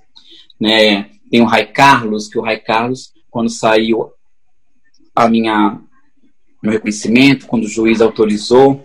Né? 0.60 1.10
Tem 1.30 1.40
o 1.40 1.46
Rai 1.46 1.66
Carlos, 1.66 2.28
que 2.28 2.38
o 2.38 2.42
Rai 2.42 2.58
Carlos, 2.58 3.12
quando 3.30 3.50
saiu 3.50 4.10
a 5.14 5.28
minha 5.28 5.80
meu 6.62 6.72
reconhecimento, 6.72 7.46
quando 7.46 7.64
o 7.64 7.68
juiz 7.68 8.00
autorizou, 8.00 8.84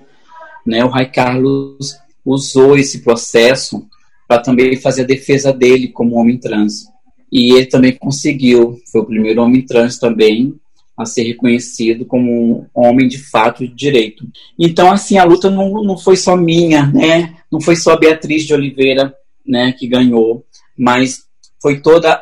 né, 0.66 0.86
o 0.86 0.90
Rai 0.90 1.10
Carlos 1.10 1.96
usou 2.24 2.78
esse 2.78 3.02
processo 3.02 3.88
para 4.28 4.42
também 4.42 4.78
fazer 4.78 5.02
a 5.02 5.08
defesa 5.08 5.52
dele 5.52 5.88
como 5.88 6.16
homem 6.16 6.38
trans. 6.38 6.86
E 7.32 7.54
ele 7.54 7.66
também 7.66 7.98
conseguiu, 7.98 8.80
foi 8.92 9.02
o 9.02 9.06
primeiro 9.06 9.42
homem 9.42 9.66
trans 9.66 9.98
também 9.98 10.54
a 11.02 11.06
ser 11.06 11.24
reconhecido 11.24 12.06
como 12.06 12.32
um 12.32 12.68
homem 12.74 13.08
de 13.08 13.18
fato 13.18 13.68
de 13.68 13.74
direito. 13.74 14.26
Então, 14.58 14.92
assim, 14.92 15.18
a 15.18 15.24
luta 15.24 15.50
não, 15.50 15.84
não 15.84 15.98
foi 15.98 16.16
só 16.16 16.36
minha, 16.36 16.86
né? 16.88 17.36
Não 17.52 17.60
foi 17.60 17.76
só 17.76 17.98
Beatriz 17.98 18.46
de 18.46 18.54
Oliveira, 18.54 19.14
né, 19.46 19.74
que 19.74 19.88
ganhou, 19.88 20.46
mas 20.78 21.24
foi 21.62 21.82
toda 21.82 22.22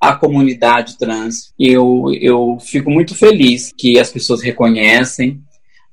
a 0.00 0.14
comunidade 0.14 0.98
trans. 0.98 1.52
Eu, 1.58 2.06
eu 2.20 2.58
fico 2.60 2.90
muito 2.90 3.14
feliz 3.14 3.72
que 3.76 3.98
as 3.98 4.10
pessoas 4.10 4.42
reconhecem 4.42 5.42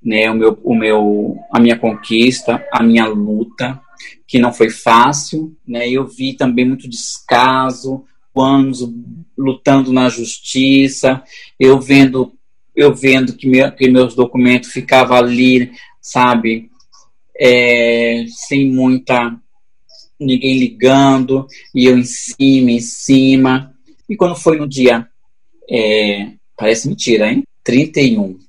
né, 0.01 0.29
o 0.29 0.36
meu, 0.36 0.59
o 0.63 0.75
meu, 0.75 1.38
a 1.51 1.59
minha 1.59 1.77
conquista, 1.77 2.65
a 2.71 2.81
minha 2.81 3.05
luta, 3.07 3.79
que 4.27 4.39
não 4.39 4.53
foi 4.53 4.69
fácil, 4.69 5.55
né, 5.67 5.89
eu 5.89 6.05
vi 6.05 6.33
também 6.33 6.65
muito 6.65 6.88
descaso, 6.88 8.05
anos 8.41 8.88
lutando 9.38 9.94
na 9.94 10.10
justiça, 10.10 11.24
eu 11.60 11.79
vendo, 11.79 12.34
eu 12.75 12.94
vendo 12.94 13.34
que, 13.34 13.48
meu, 13.48 13.72
que 13.72 13.89
meus 13.89 14.15
documentos 14.15 14.72
ficavam 14.72 15.17
ali, 15.17 15.72
sabe, 16.01 16.70
é, 17.39 18.25
sem 18.29 18.70
muita 18.70 19.39
ninguém 20.20 20.58
ligando, 20.58 21.46
e 21.74 21.86
eu 21.86 21.98
em 21.98 22.03
cima, 22.03 22.72
em 22.72 22.79
cima. 22.79 23.74
E 24.10 24.15
quando 24.15 24.36
foi 24.36 24.58
no 24.58 24.67
dia, 24.67 25.08
é, 25.70 26.32
parece 26.56 26.88
mentira, 26.88 27.32
hein? 27.32 27.44
31 27.63 28.39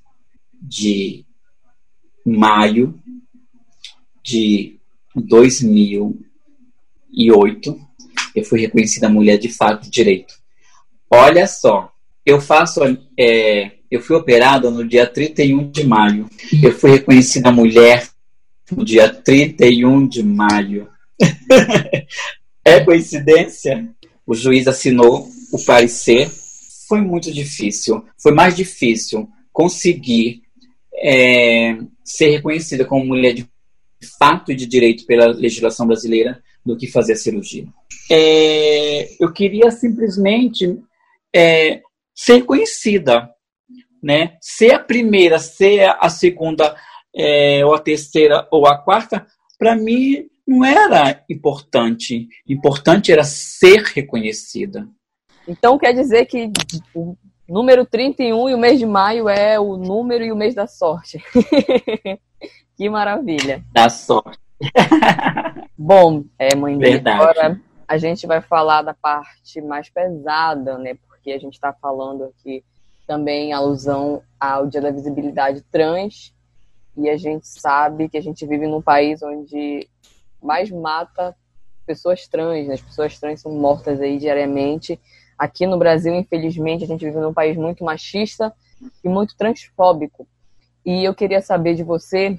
de 0.61 1.25
maio 2.25 2.99
de 4.23 4.77
2008, 5.15 7.88
eu 8.39 8.45
fui 8.45 8.61
reconhecida 8.61 9.09
mulher 9.09 9.37
de 9.37 9.49
fato 9.49 9.83
de 9.83 9.89
direito. 9.89 10.33
Olha 11.09 11.47
só, 11.47 11.91
eu 12.25 12.39
faço, 12.39 12.81
é, 13.17 13.71
eu 13.89 14.01
fui 14.01 14.15
operada 14.15 14.69
no 14.69 14.87
dia 14.87 15.05
31 15.05 15.71
de 15.71 15.85
maio. 15.85 16.29
Eu 16.61 16.71
fui 16.71 16.91
reconhecida 16.91 17.51
mulher 17.51 18.07
no 18.71 18.85
dia 18.85 19.09
31 19.09 20.07
de 20.07 20.23
maio. 20.23 20.87
é 22.63 22.79
coincidência? 22.81 23.89
O 24.25 24.35
juiz 24.35 24.67
assinou 24.67 25.27
o 25.51 25.63
parecer. 25.65 26.29
Foi 26.87 27.01
muito 27.01 27.31
difícil. 27.31 28.05
Foi 28.17 28.31
mais 28.31 28.55
difícil 28.55 29.27
conseguir 29.51 30.43
é, 30.95 31.77
ser 32.03 32.29
reconhecida 32.29 32.85
como 32.85 33.05
mulher 33.05 33.33
de 33.33 33.47
fato 34.17 34.51
e 34.51 34.55
de 34.55 34.65
direito 34.65 35.05
pela 35.05 35.27
legislação 35.27 35.87
brasileira 35.87 36.41
do 36.65 36.77
que 36.77 36.87
fazer 36.87 37.13
a 37.13 37.17
cirurgia. 37.17 37.65
É, 38.11 39.07
eu 39.23 39.31
queria 39.31 39.71
simplesmente 39.71 40.79
é, 41.33 41.81
ser 42.13 42.43
conhecida, 42.43 43.29
né? 44.01 44.37
Ser 44.41 44.73
a 44.73 44.79
primeira, 44.79 45.39
ser 45.39 45.95
a 45.99 46.09
segunda, 46.09 46.75
é, 47.15 47.65
ou 47.65 47.73
a 47.73 47.79
terceira, 47.79 48.47
ou 48.51 48.65
a 48.65 48.77
quarta, 48.77 49.25
para 49.57 49.75
mim 49.75 50.27
não 50.47 50.65
era 50.65 51.23
importante. 51.29 52.27
Importante 52.47 53.11
era 53.11 53.23
ser 53.23 53.83
reconhecida. 53.83 54.87
Então 55.47 55.77
quer 55.77 55.93
dizer 55.93 56.25
que 56.25 56.51
o 56.93 57.15
número 57.47 57.85
31 57.85 58.49
e 58.49 58.53
o 58.53 58.57
mês 58.57 58.79
de 58.79 58.85
maio 58.85 59.29
é 59.29 59.59
o 59.59 59.77
número 59.77 60.23
e 60.23 60.31
o 60.31 60.35
mês 60.35 60.55
da 60.55 60.67
sorte. 60.67 61.19
que 62.75 62.89
maravilha. 62.89 63.63
Da 63.71 63.89
sorte. 63.89 64.48
Bom, 65.77 66.23
é, 66.37 66.55
mãe, 66.55 66.77
Verdade. 66.77 67.21
agora 67.21 67.61
a 67.87 67.97
gente 67.97 68.27
vai 68.27 68.41
falar 68.41 68.81
da 68.81 68.93
parte 68.93 69.61
mais 69.61 69.89
pesada, 69.89 70.77
né? 70.77 70.95
Porque 71.07 71.31
a 71.31 71.39
gente 71.39 71.53
está 71.53 71.73
falando 71.73 72.25
aqui 72.25 72.63
também 73.07 73.51
alusão 73.51 74.21
ao 74.39 74.67
Dia 74.67 74.81
da 74.81 74.91
Visibilidade 74.91 75.61
Trans. 75.71 76.33
E 76.95 77.09
a 77.09 77.17
gente 77.17 77.47
sabe 77.47 78.09
que 78.09 78.17
a 78.17 78.21
gente 78.21 78.45
vive 78.45 78.67
num 78.67 78.81
país 78.81 79.23
onde 79.23 79.87
mais 80.41 80.69
mata 80.69 81.35
pessoas 81.85 82.27
trans, 82.27 82.67
né? 82.67 82.75
As 82.75 82.81
pessoas 82.81 83.19
trans 83.19 83.41
são 83.41 83.51
mortas 83.51 83.99
aí 83.99 84.19
diariamente. 84.19 84.99
Aqui 85.37 85.65
no 85.65 85.77
Brasil, 85.77 86.13
infelizmente, 86.13 86.83
a 86.83 86.87
gente 86.87 87.03
vive 87.03 87.17
num 87.17 87.33
país 87.33 87.57
muito 87.57 87.83
machista 87.83 88.53
e 89.03 89.09
muito 89.09 89.35
transfóbico. 89.35 90.27
E 90.85 91.03
eu 91.03 91.15
queria 91.15 91.41
saber 91.41 91.73
de 91.73 91.83
você 91.83 92.37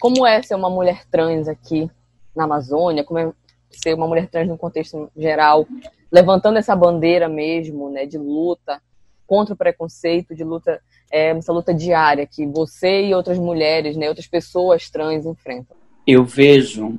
como 0.00 0.26
é 0.26 0.42
ser 0.42 0.54
uma 0.54 0.70
mulher 0.70 1.04
trans 1.10 1.48
aqui 1.48 1.90
na 2.34 2.44
Amazônia, 2.44 3.04
como 3.04 3.18
é 3.18 3.32
ser 3.70 3.94
uma 3.94 4.06
mulher 4.06 4.28
trans 4.28 4.48
no 4.48 4.56
contexto 4.56 5.10
geral, 5.16 5.66
levantando 6.10 6.58
essa 6.58 6.74
bandeira 6.74 7.28
mesmo, 7.28 7.90
né, 7.90 8.06
de 8.06 8.16
luta 8.16 8.80
contra 9.26 9.54
o 9.54 9.56
preconceito, 9.56 10.34
de 10.34 10.42
luta, 10.42 10.80
é, 11.10 11.30
essa 11.30 11.52
luta 11.52 11.74
diária 11.74 12.26
que 12.26 12.46
você 12.46 13.06
e 13.06 13.14
outras 13.14 13.38
mulheres, 13.38 13.96
né, 13.96 14.08
outras 14.08 14.26
pessoas 14.26 14.88
trans 14.88 15.26
enfrentam. 15.26 15.76
Eu 16.06 16.24
vejo 16.24 16.98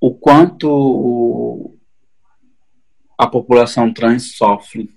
o 0.00 0.14
quanto 0.14 1.74
a 3.18 3.26
população 3.26 3.92
trans 3.92 4.34
sofre. 4.34 4.88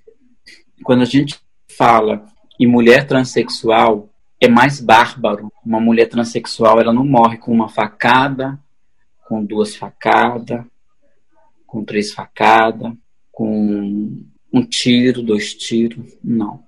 Quando 0.86 1.02
a 1.02 1.06
gente 1.06 1.38
fala 1.68 2.26
em 2.58 2.66
mulher 2.66 3.06
transexual, 3.06 4.08
é 4.46 4.48
mais 4.50 4.82
bárbaro. 4.82 5.52
Uma 5.66 5.80
mulher 5.80 6.08
transexual, 6.08 6.80
ela 6.80 6.92
não 6.92 7.06
morre 7.06 7.38
com 7.38 7.52
uma 7.52 7.70
facada, 7.70 8.60
com 9.26 9.44
duas 9.44 9.76
facadas, 9.76 10.64
com 11.66 11.84
três 11.84 12.12
facadas, 12.12 12.92
com 13.32 14.22
um 14.52 14.66
tiro, 14.66 15.24
dois 15.24 15.54
tiros. 15.54 16.14
Não. 16.22 16.62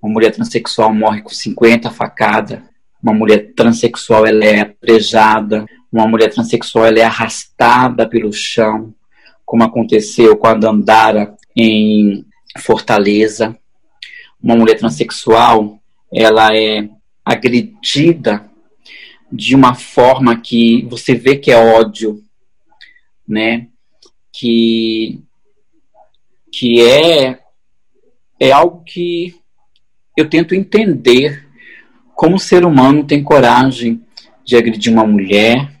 Uma 0.00 0.12
mulher 0.12 0.32
transexual 0.32 0.94
morre 0.94 1.22
com 1.22 1.30
50 1.30 1.90
facadas. 1.90 2.60
Uma 3.02 3.12
mulher 3.12 3.52
transexual 3.54 4.24
ela 4.24 4.44
é 4.44 4.60
aprejada. 4.60 5.66
Uma 5.92 6.06
mulher 6.06 6.32
transexual 6.32 6.86
ela 6.86 7.00
é 7.00 7.04
arrastada 7.04 8.08
pelo 8.08 8.32
chão. 8.32 8.94
como 9.44 9.64
aconteceu 9.64 10.36
com 10.36 10.46
a 10.46 10.54
Dandara 10.54 11.36
em 11.54 12.24
Fortaleza. 12.58 13.58
Uma 14.42 14.56
mulher 14.56 14.78
transexual, 14.78 15.81
ela 16.12 16.54
é 16.54 16.88
agredida 17.24 18.50
de 19.30 19.54
uma 19.54 19.74
forma 19.74 20.38
que 20.38 20.82
você 20.90 21.14
vê 21.14 21.36
que 21.36 21.50
é 21.50 21.56
ódio, 21.56 22.22
né? 23.26 23.68
Que 24.30 25.20
que 26.52 26.82
é 26.82 27.40
é 28.38 28.52
algo 28.52 28.82
que 28.84 29.34
eu 30.16 30.28
tento 30.28 30.54
entender 30.54 31.48
como 32.14 32.36
o 32.36 32.40
ser 32.40 32.66
humano 32.66 33.04
tem 33.04 33.22
coragem 33.22 34.04
de 34.44 34.56
agredir 34.56 34.92
uma 34.92 35.06
mulher, 35.06 35.72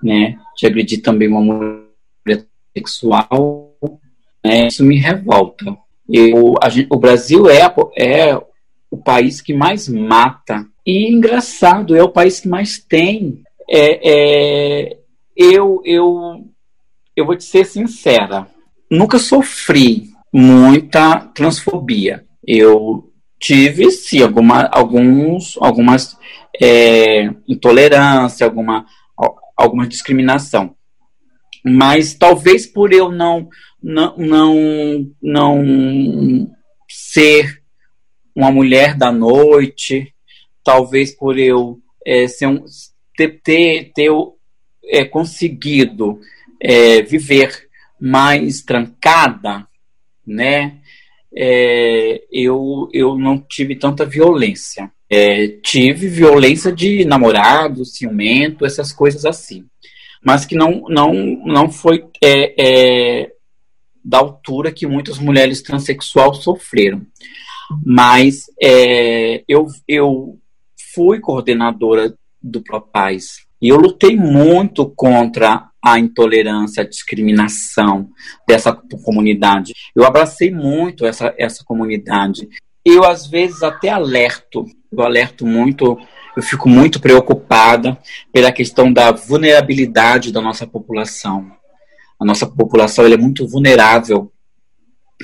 né? 0.00 0.38
De 0.56 0.66
agredir 0.66 1.02
também 1.02 1.28
uma 1.28 1.40
mulher 1.40 2.46
sexual, 2.72 3.76
né? 4.44 4.68
Isso 4.68 4.84
me 4.84 4.96
revolta. 4.96 5.76
Eu, 6.08 6.54
gente, 6.70 6.86
o 6.88 6.96
Brasil 6.96 7.50
é, 7.50 7.62
é 7.98 8.40
o 8.90 8.96
país 8.96 9.40
que 9.40 9.52
mais 9.52 9.88
mata 9.88 10.66
e 10.86 11.12
engraçado, 11.12 11.96
é 11.96 12.02
o 12.02 12.08
país 12.08 12.40
que 12.40 12.48
mais 12.48 12.78
tem. 12.78 13.42
É, 13.68 14.10
é, 14.12 14.98
eu, 15.36 15.82
eu, 15.84 16.44
eu 17.16 17.26
vou 17.26 17.36
te 17.36 17.44
ser 17.44 17.64
sincera, 17.66 18.46
nunca 18.90 19.18
sofri 19.18 20.10
muita 20.32 21.18
transfobia. 21.34 22.24
Eu 22.46 23.12
tive, 23.40 23.90
sim, 23.90 24.22
alguma, 24.22 24.68
alguns, 24.72 25.58
algumas 25.60 26.16
é, 26.60 27.30
intolerância, 27.48 28.46
alguma, 28.46 28.86
alguma 29.56 29.86
discriminação. 29.86 30.76
Mas 31.64 32.14
talvez 32.14 32.64
por 32.64 32.92
eu 32.92 33.10
não, 33.10 33.48
não, 33.82 34.16
não, 34.16 35.06
não 35.20 36.50
ser 36.88 37.60
uma 38.36 38.50
mulher 38.52 38.94
da 38.94 39.10
noite, 39.10 40.12
talvez 40.62 41.14
por 41.14 41.38
eu 41.38 41.80
é, 42.04 42.28
ser 42.28 42.46
um, 42.46 42.62
ter, 43.16 43.40
ter, 43.42 43.92
ter 43.94 44.10
é, 44.84 45.06
conseguido 45.06 46.20
é, 46.60 47.00
viver 47.00 47.66
mais 47.98 48.60
trancada, 48.60 49.66
né? 50.26 50.76
É, 51.34 52.22
eu, 52.30 52.90
eu 52.92 53.16
não 53.16 53.38
tive 53.38 53.74
tanta 53.74 54.04
violência. 54.04 54.90
É, 55.08 55.48
tive 55.62 56.08
violência 56.08 56.70
de 56.72 57.04
namorado, 57.04 57.84
ciumento, 57.84 58.66
essas 58.66 58.92
coisas 58.92 59.24
assim. 59.24 59.64
Mas 60.22 60.44
que 60.44 60.54
não, 60.54 60.84
não, 60.88 61.12
não 61.46 61.70
foi 61.70 62.04
é, 62.22 62.54
é 62.58 63.32
da 64.04 64.18
altura 64.18 64.70
que 64.72 64.86
muitas 64.86 65.18
mulheres 65.18 65.62
transexuais 65.62 66.38
sofreram. 66.38 67.02
Mas 67.84 68.44
é, 68.60 69.44
eu, 69.48 69.66
eu 69.86 70.38
fui 70.94 71.20
coordenadora 71.20 72.14
do 72.42 72.62
Propaz 72.62 73.46
e 73.60 73.68
eu 73.68 73.76
lutei 73.76 74.16
muito 74.16 74.86
contra 74.90 75.68
a 75.82 75.98
intolerância, 75.98 76.82
a 76.82 76.88
discriminação 76.88 78.08
dessa 78.46 78.72
comunidade. 79.04 79.72
Eu 79.94 80.04
abracei 80.04 80.50
muito 80.50 81.06
essa, 81.06 81.34
essa 81.38 81.64
comunidade. 81.64 82.48
Eu, 82.84 83.04
às 83.04 83.26
vezes, 83.26 83.62
até 83.62 83.88
alerto, 83.88 84.64
eu 84.92 85.02
alerto 85.02 85.46
muito, 85.46 85.98
eu 86.36 86.42
fico 86.42 86.68
muito 86.68 87.00
preocupada 87.00 87.98
pela 88.32 88.52
questão 88.52 88.92
da 88.92 89.10
vulnerabilidade 89.12 90.32
da 90.32 90.40
nossa 90.40 90.66
população. 90.66 91.50
A 92.20 92.24
nossa 92.24 92.46
população 92.46 93.06
é 93.06 93.16
muito 93.16 93.46
vulnerável. 93.46 94.32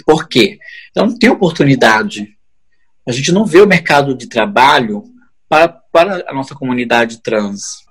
Por 0.06 0.28
quê? 0.28 0.58
Ela 0.94 1.06
não 1.06 1.18
tem 1.18 1.30
oportunidade. 1.30 2.31
A 3.06 3.12
gente 3.12 3.32
não 3.32 3.44
vê 3.44 3.60
o 3.60 3.66
mercado 3.66 4.16
de 4.16 4.28
trabalho 4.28 5.04
para, 5.48 5.68
para 5.68 6.24
a 6.28 6.34
nossa 6.34 6.54
comunidade 6.54 7.20
trans. 7.20 7.84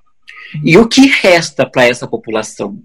E 0.63 0.77
o 0.77 0.87
que 0.87 1.07
resta 1.07 1.69
para 1.69 1.85
essa 1.85 2.07
população? 2.07 2.81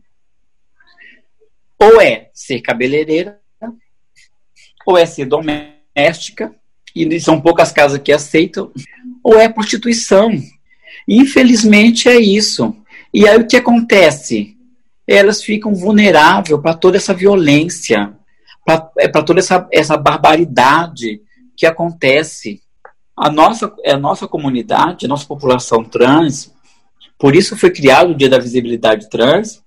Ou 1.79 2.01
é 2.01 2.31
ser 2.33 2.61
cabeleireira, 2.61 3.41
ou 4.85 4.97
é 4.97 5.07
ser 5.07 5.27
doméstica, 5.27 6.55
e 6.95 7.21
são 7.21 7.41
poucas 7.41 7.73
casas 7.73 8.01
que 8.01 8.13
aceitam, 8.13 8.73
ou 9.23 9.39
é 9.39 9.49
prostituição. 9.49 10.31
Infelizmente 11.07 12.09
é 12.09 12.17
isso. 12.17 12.75
E 13.13 13.29
aí 13.29 13.37
o 13.39 13.47
que 13.47 13.57
acontece? 13.57 14.57
Elas 15.07 15.43
ficam 15.43 15.75
vulneráveis 15.75 16.61
para 16.61 16.75
toda 16.75 16.97
essa 16.97 17.15
violência, 17.15 18.13
para 18.65 18.91
é, 18.99 19.09
toda 19.09 19.39
essa, 19.39 19.69
essa 19.73 19.97
barbaridade 19.97 21.21
que 21.57 21.67
acontece 21.67 22.61
a 23.17 23.31
nossa, 23.31 23.75
é 23.83 23.93
a 23.93 23.99
nossa 23.99 24.29
comunidade, 24.29 25.07
a 25.07 25.09
nossa 25.09 25.27
população 25.27 25.83
trans, 25.83 26.55
por 27.19 27.35
isso 27.35 27.57
foi 27.57 27.71
criado 27.71 28.11
o 28.11 28.15
Dia 28.15 28.29
da 28.29 28.39
Visibilidade 28.39 29.09
Trans, 29.09 29.63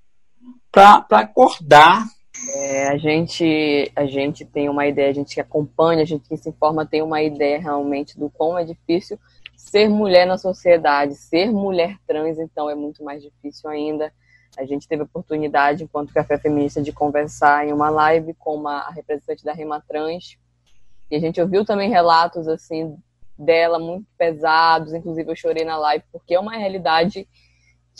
para 0.72 1.04
acordar. 1.12 2.06
É, 2.54 2.90
a, 2.90 2.98
gente, 2.98 3.92
a 3.96 4.06
gente 4.06 4.46
tem 4.46 4.70
uma 4.70 4.86
ideia, 4.86 5.10
a 5.10 5.14
gente 5.14 5.34
que 5.34 5.42
acompanha, 5.42 6.04
a 6.04 6.06
gente 6.06 6.30
que 6.30 6.38
se 6.38 6.50
informa, 6.50 6.86
tem 6.86 7.02
uma 7.02 7.22
ideia 7.24 7.60
realmente 7.60 8.18
do 8.18 8.30
quão 8.30 8.58
é 8.58 8.64
difícil 8.64 9.20
ser 9.58 9.90
mulher 9.90 10.26
na 10.26 10.38
sociedade, 10.38 11.16
ser 11.16 11.52
mulher 11.52 11.98
trans, 12.08 12.40
então 12.40 12.70
é 12.70 12.76
muito 12.76 13.04
mais 13.04 13.22
difícil 13.22 13.70
ainda. 13.70 14.12
A 14.58 14.66
gente 14.66 14.88
teve 14.88 15.02
a 15.02 15.06
oportunidade, 15.06 15.84
enquanto 15.84 16.14
Café 16.14 16.38
Feminista, 16.38 16.82
de 16.82 16.92
conversar 16.92 17.68
em 17.68 17.74
uma 17.74 17.90
live 17.90 18.34
com 18.36 18.56
uma 18.56 18.90
representante 18.90 19.44
da 19.44 19.54
Rema 19.54 19.84
Trans, 19.88 20.38
e 21.10 21.16
a 21.16 21.20
gente 21.20 21.42
ouviu 21.42 21.66
também 21.66 21.90
relatos 21.90 22.48
assim 22.48 22.96
dela 23.38 23.80
muito 23.80 24.06
pesados, 24.18 24.94
inclusive 24.94 25.32
eu 25.32 25.36
chorei 25.36 25.64
na 25.64 25.78
live, 25.78 26.04
porque 26.12 26.36
é 26.36 26.40
uma 26.40 26.58
realidade 26.58 27.28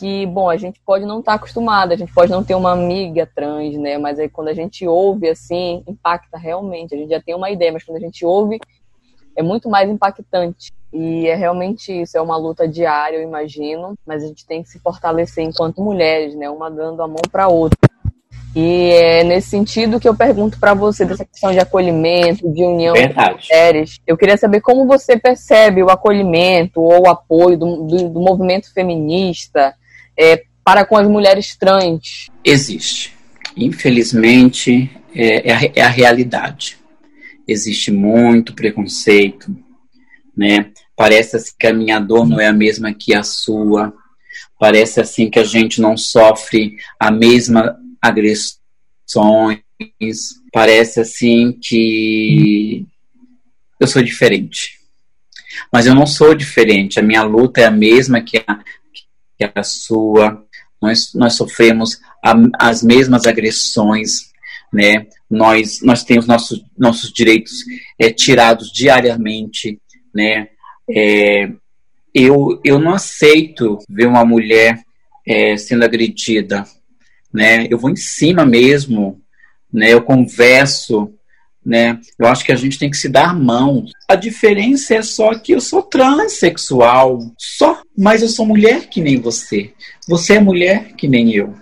que, 0.00 0.24
bom, 0.26 0.48
a 0.48 0.56
gente 0.56 0.80
pode 0.80 1.04
não 1.04 1.20
estar 1.20 1.32
tá 1.32 1.36
acostumada, 1.36 1.92
a 1.92 1.96
gente 1.96 2.12
pode 2.12 2.30
não 2.30 2.42
ter 2.42 2.54
uma 2.54 2.72
amiga 2.72 3.30
trans, 3.34 3.76
né? 3.76 3.98
Mas 3.98 4.18
aí 4.18 4.30
quando 4.30 4.48
a 4.48 4.54
gente 4.54 4.86
ouve 4.86 5.28
assim, 5.28 5.82
impacta 5.86 6.38
realmente. 6.38 6.94
A 6.94 6.98
gente 6.98 7.10
já 7.10 7.20
tem 7.20 7.34
uma 7.34 7.50
ideia, 7.50 7.70
mas 7.70 7.84
quando 7.84 7.98
a 7.98 8.00
gente 8.00 8.24
ouve, 8.24 8.58
é 9.36 9.42
muito 9.42 9.68
mais 9.68 9.90
impactante. 9.90 10.72
E 10.90 11.26
é 11.26 11.34
realmente 11.34 11.92
isso, 11.92 12.16
é 12.16 12.20
uma 12.20 12.36
luta 12.36 12.66
diária, 12.66 13.18
eu 13.18 13.22
imagino, 13.22 13.94
mas 14.06 14.24
a 14.24 14.26
gente 14.26 14.46
tem 14.46 14.62
que 14.62 14.70
se 14.70 14.78
fortalecer 14.80 15.44
enquanto 15.44 15.82
mulheres, 15.82 16.34
né? 16.34 16.48
Uma 16.48 16.70
dando 16.70 17.02
a 17.02 17.06
mão 17.06 17.22
para 17.30 17.48
outra. 17.48 17.89
E 18.54 18.90
é 18.90 19.24
nesse 19.24 19.50
sentido 19.50 20.00
que 20.00 20.08
eu 20.08 20.14
pergunto 20.14 20.58
para 20.58 20.74
você 20.74 21.04
dessa 21.04 21.24
questão 21.24 21.52
de 21.52 21.60
acolhimento, 21.60 22.52
de 22.52 22.64
união 22.64 22.94
Verdade. 22.94 23.30
com 23.30 23.54
mulheres. 23.54 24.00
Eu 24.06 24.16
queria 24.16 24.36
saber 24.36 24.60
como 24.60 24.86
você 24.86 25.16
percebe 25.16 25.82
o 25.82 25.90
acolhimento 25.90 26.80
ou 26.80 27.02
o 27.02 27.08
apoio 27.08 27.56
do, 27.56 27.84
do, 27.84 28.08
do 28.08 28.20
movimento 28.20 28.72
feminista 28.72 29.74
é, 30.18 30.42
para 30.64 30.84
com 30.84 30.96
as 30.96 31.06
mulheres 31.08 31.56
trans. 31.56 32.28
Existe. 32.44 33.14
Infelizmente, 33.56 34.90
é, 35.14 35.50
é, 35.50 35.54
a, 35.54 35.60
é 35.76 35.82
a 35.82 35.88
realidade. 35.88 36.78
Existe 37.46 37.90
muito 37.90 38.54
preconceito, 38.54 39.54
né? 40.36 40.70
Parece 40.96 41.36
assim 41.36 41.52
que 41.58 41.66
a 41.66 41.72
minha 41.72 41.98
dor 42.00 42.28
não 42.28 42.40
é 42.40 42.48
a 42.48 42.52
mesma 42.52 42.92
que 42.92 43.14
a 43.14 43.22
sua. 43.22 43.92
Parece 44.58 45.00
assim 45.00 45.30
que 45.30 45.38
a 45.38 45.44
gente 45.44 45.80
não 45.80 45.96
sofre 45.96 46.76
a 46.98 47.10
mesma 47.10 47.76
agressões, 48.00 49.60
parece 50.52 51.00
assim 51.00 51.52
que 51.52 52.86
eu 53.78 53.86
sou 53.86 54.02
diferente. 54.02 54.78
Mas 55.72 55.86
eu 55.86 55.94
não 55.94 56.06
sou 56.06 56.34
diferente, 56.34 56.98
a 56.98 57.02
minha 57.02 57.22
luta 57.22 57.60
é 57.60 57.64
a 57.64 57.70
mesma 57.70 58.20
que 58.20 58.38
a, 58.46 58.60
que 59.36 59.50
a 59.54 59.62
sua, 59.62 60.44
nós, 60.80 61.12
nós 61.14 61.34
sofremos 61.34 62.00
a, 62.24 62.34
as 62.58 62.82
mesmas 62.82 63.26
agressões, 63.26 64.30
né? 64.72 65.06
Nós, 65.28 65.80
nós 65.82 66.04
temos 66.04 66.26
nossos, 66.26 66.64
nossos 66.78 67.12
direitos 67.12 67.64
é, 67.98 68.10
tirados 68.10 68.70
diariamente, 68.72 69.80
né? 70.14 70.48
É, 70.88 71.50
eu, 72.14 72.60
eu 72.64 72.78
não 72.78 72.94
aceito 72.94 73.78
ver 73.88 74.06
uma 74.06 74.24
mulher 74.24 74.80
é, 75.26 75.56
sendo 75.56 75.84
agredida, 75.84 76.64
né? 77.32 77.66
Eu 77.70 77.78
vou 77.78 77.90
em 77.90 77.96
cima 77.96 78.44
mesmo, 78.44 79.20
né? 79.72 79.92
Eu 79.92 80.02
converso, 80.02 81.12
né? 81.64 82.00
Eu 82.18 82.26
acho 82.26 82.44
que 82.44 82.52
a 82.52 82.56
gente 82.56 82.78
tem 82.78 82.90
que 82.90 82.96
se 82.96 83.08
dar 83.08 83.38
mão. 83.38 83.84
A 84.08 84.14
diferença 84.14 84.94
é 84.94 85.02
só 85.02 85.34
que 85.34 85.52
eu 85.52 85.60
sou 85.60 85.82
transexual, 85.82 87.18
só, 87.38 87.82
mas 87.96 88.22
eu 88.22 88.28
sou 88.28 88.46
mulher 88.46 88.88
que 88.88 89.00
nem 89.00 89.20
você. 89.20 89.72
Você 90.08 90.34
é 90.34 90.40
mulher 90.40 90.92
que 90.96 91.06
nem 91.06 91.34
eu. 91.34 91.54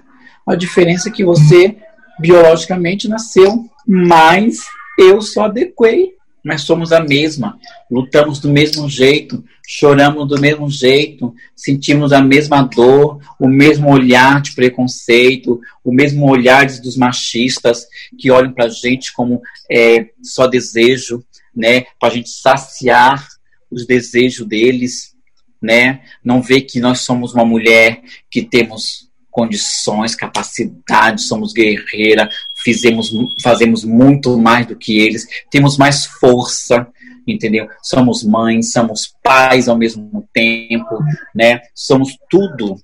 A 0.46 0.54
diferença 0.54 1.08
é 1.08 1.12
que 1.12 1.24
você 1.24 1.76
biologicamente 2.18 3.08
nasceu, 3.08 3.68
mas 3.86 4.58
eu 4.98 5.20
só 5.20 5.44
adequei 5.44 6.17
mas 6.44 6.62
somos 6.62 6.92
a 6.92 7.00
mesma. 7.00 7.58
Lutamos 7.90 8.38
do 8.38 8.48
mesmo 8.48 8.88
jeito, 8.88 9.44
choramos 9.66 10.28
do 10.28 10.40
mesmo 10.40 10.70
jeito, 10.70 11.34
sentimos 11.54 12.12
a 12.12 12.20
mesma 12.20 12.62
dor, 12.62 13.20
o 13.38 13.48
mesmo 13.48 13.90
olhar 13.90 14.40
de 14.40 14.54
preconceito, 14.54 15.60
o 15.84 15.92
mesmo 15.92 16.28
olhar 16.28 16.66
dos 16.66 16.96
machistas 16.96 17.86
que 18.18 18.30
olham 18.30 18.52
para 18.52 18.66
a 18.66 18.70
gente 18.70 19.12
como 19.12 19.42
é, 19.70 20.06
só 20.22 20.46
desejo, 20.46 21.24
né, 21.54 21.82
para 22.00 22.10
a 22.10 22.14
gente 22.14 22.30
saciar 22.30 23.26
os 23.70 23.86
desejos 23.86 24.46
deles, 24.46 25.14
né, 25.60 26.00
não 26.24 26.40
vê 26.40 26.60
que 26.60 26.80
nós 26.80 27.00
somos 27.00 27.34
uma 27.34 27.44
mulher 27.44 28.00
que 28.30 28.42
temos 28.42 29.08
condições, 29.30 30.14
capacidade, 30.14 31.22
somos 31.22 31.52
guerreira, 31.52 32.28
fizemos, 32.62 33.10
fazemos 33.42 33.84
muito 33.84 34.38
mais 34.38 34.66
do 34.66 34.76
que 34.76 34.98
eles, 34.98 35.26
temos 35.50 35.76
mais 35.76 36.04
força, 36.04 36.86
entendeu? 37.26 37.68
Somos 37.82 38.24
mães, 38.24 38.72
somos 38.72 39.14
pais 39.22 39.68
ao 39.68 39.76
mesmo 39.76 40.26
tempo, 40.32 40.98
né? 41.34 41.60
Somos 41.74 42.16
tudo, 42.30 42.76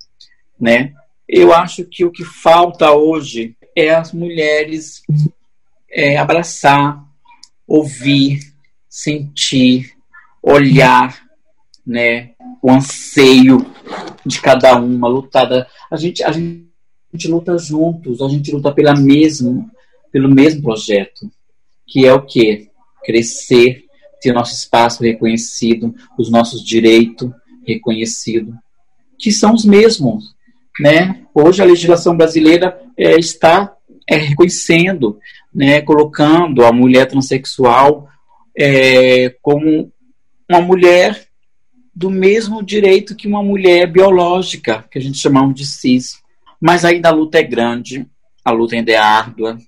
né? 0.61 0.93
Eu 1.29 1.53
acho 1.53 1.85
que 1.85 2.05
o 2.05 2.11
que 2.11 2.25
falta 2.25 2.93
hoje 2.93 3.57
é 3.75 3.95
as 3.95 4.13
mulheres 4.13 5.03
é, 5.91 6.17
abraçar, 6.19 7.03
ouvir, 7.67 8.41
sentir, 8.89 9.93
olhar, 10.43 11.25
né? 11.87 12.31
O 12.63 12.71
anseio 12.71 13.67
de 14.25 14.41
cada 14.41 14.77
uma, 14.77 15.09
lutada. 15.09 15.67
A 15.91 15.97
gente, 15.97 16.23
a 16.23 16.31
gente, 16.33 16.67
gente 17.15 17.29
luta 17.29 17.57
juntos, 17.57 18.21
a 18.21 18.29
gente 18.29 18.51
luta 18.51 18.73
pela 18.73 18.95
mesmo, 18.95 19.71
pelo 20.11 20.29
mesmo 20.29 20.63
projeto, 20.63 21.31
que 21.87 22.05
é 22.05 22.13
o 22.13 22.23
quê? 22.23 22.69
Crescer, 23.05 23.85
ter 24.21 24.33
nosso 24.33 24.53
espaço 24.53 25.03
reconhecido, 25.03 25.95
os 26.19 26.29
nossos 26.29 26.65
direitos 26.65 27.31
reconhecidos, 27.65 28.55
que 29.19 29.31
são 29.31 29.55
os 29.55 29.65
mesmos, 29.65 30.35
né? 30.81 31.23
Hoje 31.33 31.63
a 31.63 31.65
legislação 31.65 32.17
brasileira 32.17 32.81
é, 32.97 33.17
está 33.17 33.73
é, 34.09 34.17
reconhecendo, 34.17 35.19
né, 35.55 35.81
colocando 35.81 36.65
a 36.65 36.73
mulher 36.73 37.07
transexual 37.07 38.09
é, 38.57 39.31
como 39.41 39.91
uma 40.51 40.61
mulher 40.61 41.27
do 41.95 42.11
mesmo 42.11 42.61
direito 42.61 43.15
que 43.15 43.29
uma 43.29 43.43
mulher 43.43 43.87
biológica, 43.87 44.85
que 44.91 44.99
a 44.99 45.01
gente 45.01 45.19
chamamos 45.19 45.55
de 45.55 45.65
cis. 45.65 46.24
Mas 46.61 46.85
ainda 46.85 47.09
a 47.09 47.13
luta 47.13 47.39
é 47.39 47.43
grande, 47.43 48.07
a 48.45 48.51
luta 48.51 48.75
ainda 48.75 48.93
é 48.93 48.97
árdua, 48.97 49.59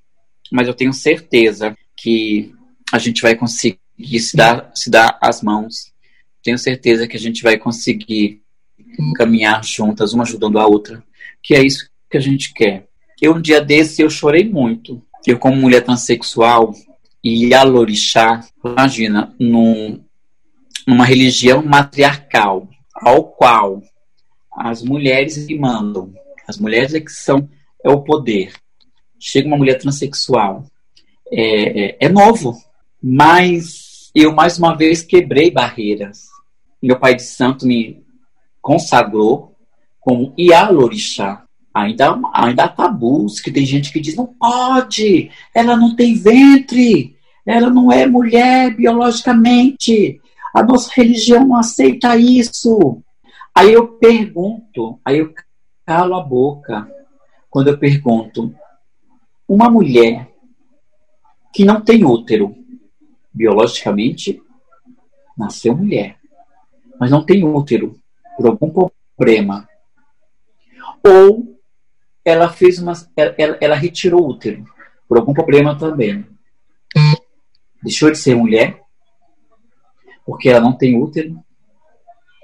mas 0.51 0.69
eu 0.69 0.75
tenho 0.75 0.93
certeza 0.93 1.77
que 1.97 2.53
a 2.93 2.99
gente 2.99 3.23
vai 3.23 3.35
conseguir 3.35 3.79
se 4.21 4.37
dar, 4.37 4.71
se 4.75 4.91
dar 4.91 5.19
as 5.21 5.43
mãos. 5.43 5.93
Tenho 6.43 6.59
certeza 6.59 7.09
que 7.09 7.17
a 7.17 7.21
gente 7.21 7.43
vai 7.43 7.59
conseguir 7.59 8.43
caminhar 9.17 9.65
juntas, 9.65 10.13
uma 10.13 10.23
ajudando 10.23 10.59
a 10.59 10.67
outra, 10.67 11.03
que 11.43 11.55
é 11.55 11.65
isso 11.65 11.89
que 12.11 12.17
a 12.17 12.21
gente 12.21 12.53
quer. 12.53 12.87
Eu, 13.21 13.35
um 13.35 13.41
dia 13.41 13.61
desse, 13.61 14.03
eu 14.03 14.11
chorei 14.11 14.49
muito. 14.49 15.03
Eu, 15.27 15.39
como 15.39 15.57
mulher 15.57 15.83
transexual, 15.83 16.73
e 17.25 17.53
a 17.53 17.63
Lorixá, 17.65 18.47
imagina, 18.65 19.35
num, 19.39 20.01
numa 20.87 21.05
religião 21.05 21.63
matriarcal, 21.63 22.69
ao 22.95 23.25
qual 23.25 23.83
as 24.57 24.83
mulheres 24.83 25.45
que 25.45 25.59
mandam, 25.59 26.15
as 26.47 26.59
mulheres 26.59 26.95
é 26.95 27.01
que 27.01 27.13
são 27.13 27.49
é 27.85 27.91
o 27.91 28.03
poder. 28.03 28.53
Chega 29.19 29.47
uma 29.47 29.57
mulher 29.57 29.79
transexual, 29.79 30.65
é, 31.31 31.85
é, 31.85 31.97
é 32.01 32.09
novo, 32.09 32.57
mas 33.03 34.11
eu 34.15 34.33
mais 34.35 34.59
uma 34.59 34.77
vez 34.77 35.03
quebrei 35.03 35.51
barreiras. 35.51 36.27
Meu 36.83 36.99
pai 36.99 37.15
de 37.15 37.23
santo 37.23 37.67
me 37.67 38.03
consagrou 38.61 39.55
como 40.01 40.35
Ialorixá. 40.39 41.45
Ainda, 41.75 42.19
ainda 42.33 42.65
há 42.65 42.69
tabus, 42.69 43.39
que 43.39 43.53
tem 43.53 43.67
gente 43.67 43.93
que 43.93 44.01
diz, 44.01 44.17
não 44.17 44.27
pode, 44.27 45.31
ela 45.55 45.77
não 45.77 45.95
tem 45.95 46.15
ventre, 46.15 47.15
ela 47.45 47.69
não 47.69 47.93
é 47.93 48.07
mulher 48.07 48.75
biologicamente, 48.75 50.19
a 50.55 50.63
nossa 50.63 50.91
religião 50.95 51.47
não 51.47 51.57
aceita 51.57 52.17
isso. 52.17 53.03
Aí 53.55 53.75
eu 53.75 53.89
pergunto, 53.89 54.99
aí 55.05 55.19
eu 55.19 55.35
calo 55.87 56.15
a 56.15 56.21
boca 56.21 56.87
quando 57.49 57.69
eu 57.69 57.79
pergunto: 57.79 58.55
uma 59.49 59.71
mulher 59.71 60.29
que 61.55 61.65
não 61.65 61.81
tem 61.81 62.05
útero, 62.05 62.55
biologicamente, 63.33 64.43
nasceu 65.39 65.75
mulher, 65.75 66.19
mas 67.01 67.11
não 67.11 67.25
tem 67.25 67.45
útero 67.45 67.99
por 68.37 68.47
algum 68.47 68.71
problema, 69.17 69.67
ou 71.03 71.57
ela 72.23 72.51
fez 72.51 72.79
uma, 72.79 72.93
ela, 73.17 73.57
ela 73.61 73.75
retirou 73.77 74.23
o 74.23 74.31
útero 74.31 74.65
por 75.09 75.17
algum 75.17 75.33
problema 75.33 75.79
também, 75.79 76.27
deixou 77.83 78.11
de 78.11 78.19
ser 78.19 78.35
mulher? 78.35 78.85
porque 80.27 80.49
ela 80.49 80.61
não 80.61 80.73
tem 80.73 81.01
útero? 81.01 81.41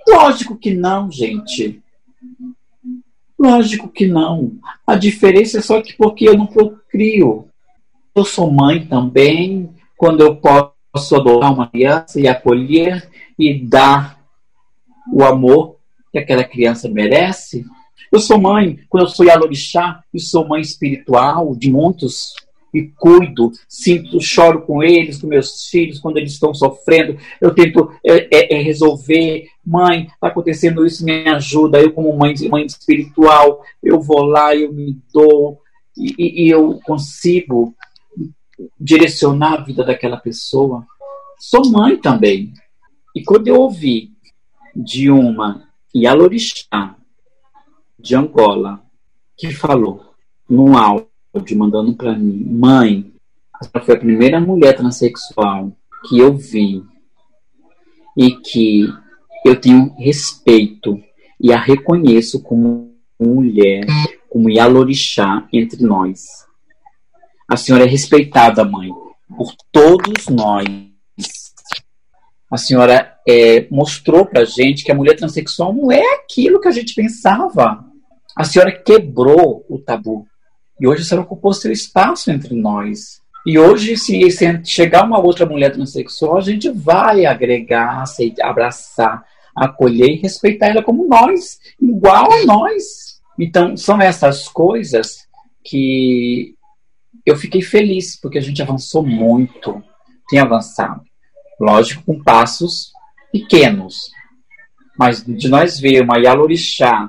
Lógico 0.08 0.56
que 0.56 0.72
não, 0.72 1.10
gente. 1.10 1.81
Lógico 3.42 3.88
que 3.88 4.06
não. 4.06 4.52
A 4.86 4.94
diferença 4.94 5.58
é 5.58 5.60
só 5.60 5.82
que 5.82 5.94
porque 5.94 6.28
eu 6.28 6.38
não 6.38 6.46
procrio. 6.46 7.48
Eu 8.14 8.24
sou 8.24 8.48
mãe 8.48 8.86
também, 8.86 9.68
quando 9.96 10.20
eu 10.20 10.36
posso 10.36 11.16
adotar 11.16 11.52
uma 11.52 11.68
criança 11.68 12.20
e 12.20 12.28
acolher 12.28 13.10
e 13.36 13.60
dar 13.60 14.16
o 15.12 15.24
amor 15.24 15.74
que 16.12 16.18
aquela 16.18 16.44
criança 16.44 16.88
merece. 16.88 17.64
Eu 18.12 18.20
sou 18.20 18.40
mãe, 18.40 18.78
quando 18.88 19.06
eu 19.06 19.08
sou 19.08 19.26
Yalorixá, 19.26 20.04
e 20.14 20.20
sou 20.20 20.46
mãe 20.46 20.60
espiritual 20.60 21.56
de 21.56 21.68
muitos 21.68 22.34
e 22.72 22.88
cuido, 22.96 23.52
sinto, 23.68 24.20
choro 24.20 24.62
com 24.62 24.82
eles, 24.82 25.20
com 25.20 25.26
meus 25.26 25.68
filhos, 25.68 26.00
quando 26.00 26.16
eles 26.16 26.32
estão 26.32 26.54
sofrendo, 26.54 27.18
eu 27.40 27.54
tento 27.54 27.92
é, 28.04 28.28
é, 28.30 28.54
é 28.54 28.62
resolver, 28.62 29.48
mãe, 29.64 30.04
está 30.04 30.28
acontecendo 30.28 30.86
isso, 30.86 31.04
me 31.04 31.28
ajuda, 31.28 31.80
eu 31.80 31.92
como 31.92 32.16
mãe, 32.16 32.34
mãe 32.48 32.64
espiritual, 32.64 33.62
eu 33.82 34.00
vou 34.00 34.22
lá, 34.22 34.56
eu 34.56 34.72
me 34.72 34.98
dou, 35.12 35.60
e, 35.96 36.46
e 36.46 36.48
eu 36.48 36.80
consigo 36.84 37.74
direcionar 38.80 39.54
a 39.54 39.62
vida 39.62 39.84
daquela 39.84 40.16
pessoa. 40.16 40.86
Sou 41.38 41.70
mãe 41.70 41.96
também. 41.96 42.52
E 43.14 43.22
quando 43.22 43.48
eu 43.48 43.56
ouvi 43.56 44.12
de 44.74 45.10
uma 45.10 45.68
Yalorixá 45.94 46.96
de 47.98 48.16
Angola 48.16 48.82
que 49.36 49.50
falou 49.50 50.14
num 50.48 50.76
áudio 50.76 51.11
áudio 51.32 51.58
mandando 51.58 51.94
para 51.94 52.16
mim: 52.16 52.44
Mãe, 52.44 53.12
ela 53.72 53.84
foi 53.84 53.94
a 53.94 53.98
primeira 53.98 54.40
mulher 54.40 54.76
transexual 54.76 55.72
que 56.08 56.18
eu 56.18 56.36
vi 56.36 56.82
e 58.16 58.32
que 58.32 58.86
eu 59.44 59.60
tenho 59.60 59.94
respeito 59.98 61.00
e 61.40 61.52
a 61.52 61.58
reconheço 61.58 62.42
como 62.42 62.92
mulher, 63.20 63.86
como 64.28 64.50
Yalorixá 64.50 65.46
entre 65.52 65.84
nós. 65.84 66.46
A 67.48 67.56
senhora 67.56 67.84
é 67.84 67.88
respeitada, 67.88 68.64
mãe, 68.64 68.90
por 69.36 69.54
todos 69.70 70.28
nós. 70.28 70.66
A 72.50 72.56
senhora 72.56 73.16
é, 73.28 73.66
mostrou 73.70 74.26
pra 74.26 74.44
gente 74.44 74.84
que 74.84 74.92
a 74.92 74.94
mulher 74.94 75.16
transexual 75.16 75.72
não 75.72 75.90
é 75.90 76.02
aquilo 76.14 76.60
que 76.60 76.68
a 76.68 76.72
gente 76.72 76.94
pensava. 76.94 77.84
A 78.36 78.44
senhora 78.44 78.72
quebrou 78.72 79.64
o 79.68 79.78
tabu. 79.78 80.26
E 80.82 80.86
hoje 80.88 81.04
você 81.04 81.14
ocupou 81.14 81.52
seu 81.52 81.70
espaço 81.70 82.28
entre 82.28 82.56
nós. 82.56 83.22
E 83.46 83.56
hoje, 83.56 83.96
se, 83.96 84.28
se 84.32 84.64
chegar 84.64 85.04
uma 85.04 85.20
outra 85.20 85.46
mulher 85.46 85.72
transexual, 85.72 86.38
a 86.38 86.40
gente 86.40 86.68
vai 86.70 87.24
agregar, 87.24 88.02
abraçar, 88.42 89.24
acolher 89.54 90.08
e 90.08 90.20
respeitar 90.20 90.70
ela 90.70 90.82
como 90.82 91.06
nós, 91.06 91.60
igual 91.80 92.32
a 92.32 92.44
nós. 92.44 93.20
Então, 93.38 93.76
são 93.76 94.02
essas 94.02 94.48
coisas 94.48 95.28
que 95.62 96.56
eu 97.24 97.36
fiquei 97.36 97.62
feliz, 97.62 98.20
porque 98.20 98.38
a 98.38 98.42
gente 98.42 98.60
avançou 98.60 99.06
muito, 99.06 99.80
tem 100.28 100.40
avançado. 100.40 101.00
Lógico, 101.60 102.02
com 102.02 102.20
passos 102.24 102.90
pequenos. 103.30 104.10
Mas 104.98 105.24
de 105.24 105.48
nós 105.48 105.78
ver 105.78 106.02
uma 106.02 106.18
Yalorixá 106.18 107.08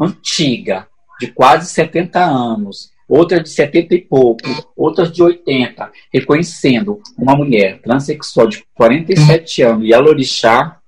antiga, 0.00 0.88
de 1.20 1.30
quase 1.32 1.70
70 1.70 2.18
anos, 2.18 2.90
outra 3.06 3.42
de 3.42 3.50
70 3.50 3.94
e 3.94 4.00
pouco, 4.00 4.42
outras 4.74 5.12
de 5.12 5.22
80, 5.22 5.92
reconhecendo 6.12 7.00
uma 7.18 7.36
mulher 7.36 7.80
transexual 7.82 8.46
de 8.46 8.64
47 8.74 9.62
anos 9.62 9.86
e 9.86 9.92
alorixá, 9.92 10.80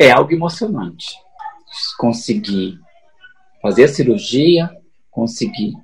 é 0.00 0.10
algo 0.10 0.32
emocionante. 0.32 1.06
Conseguir 1.98 2.78
fazer 3.62 3.84
a 3.84 3.88
cirurgia, 3.88 4.70
conseguir 5.10 5.74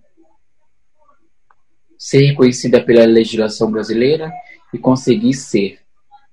ser 1.96 2.26
reconhecida 2.26 2.82
pela 2.82 3.04
legislação 3.04 3.70
brasileira 3.70 4.32
e 4.74 4.78
conseguir 4.78 5.34
ser 5.34 5.78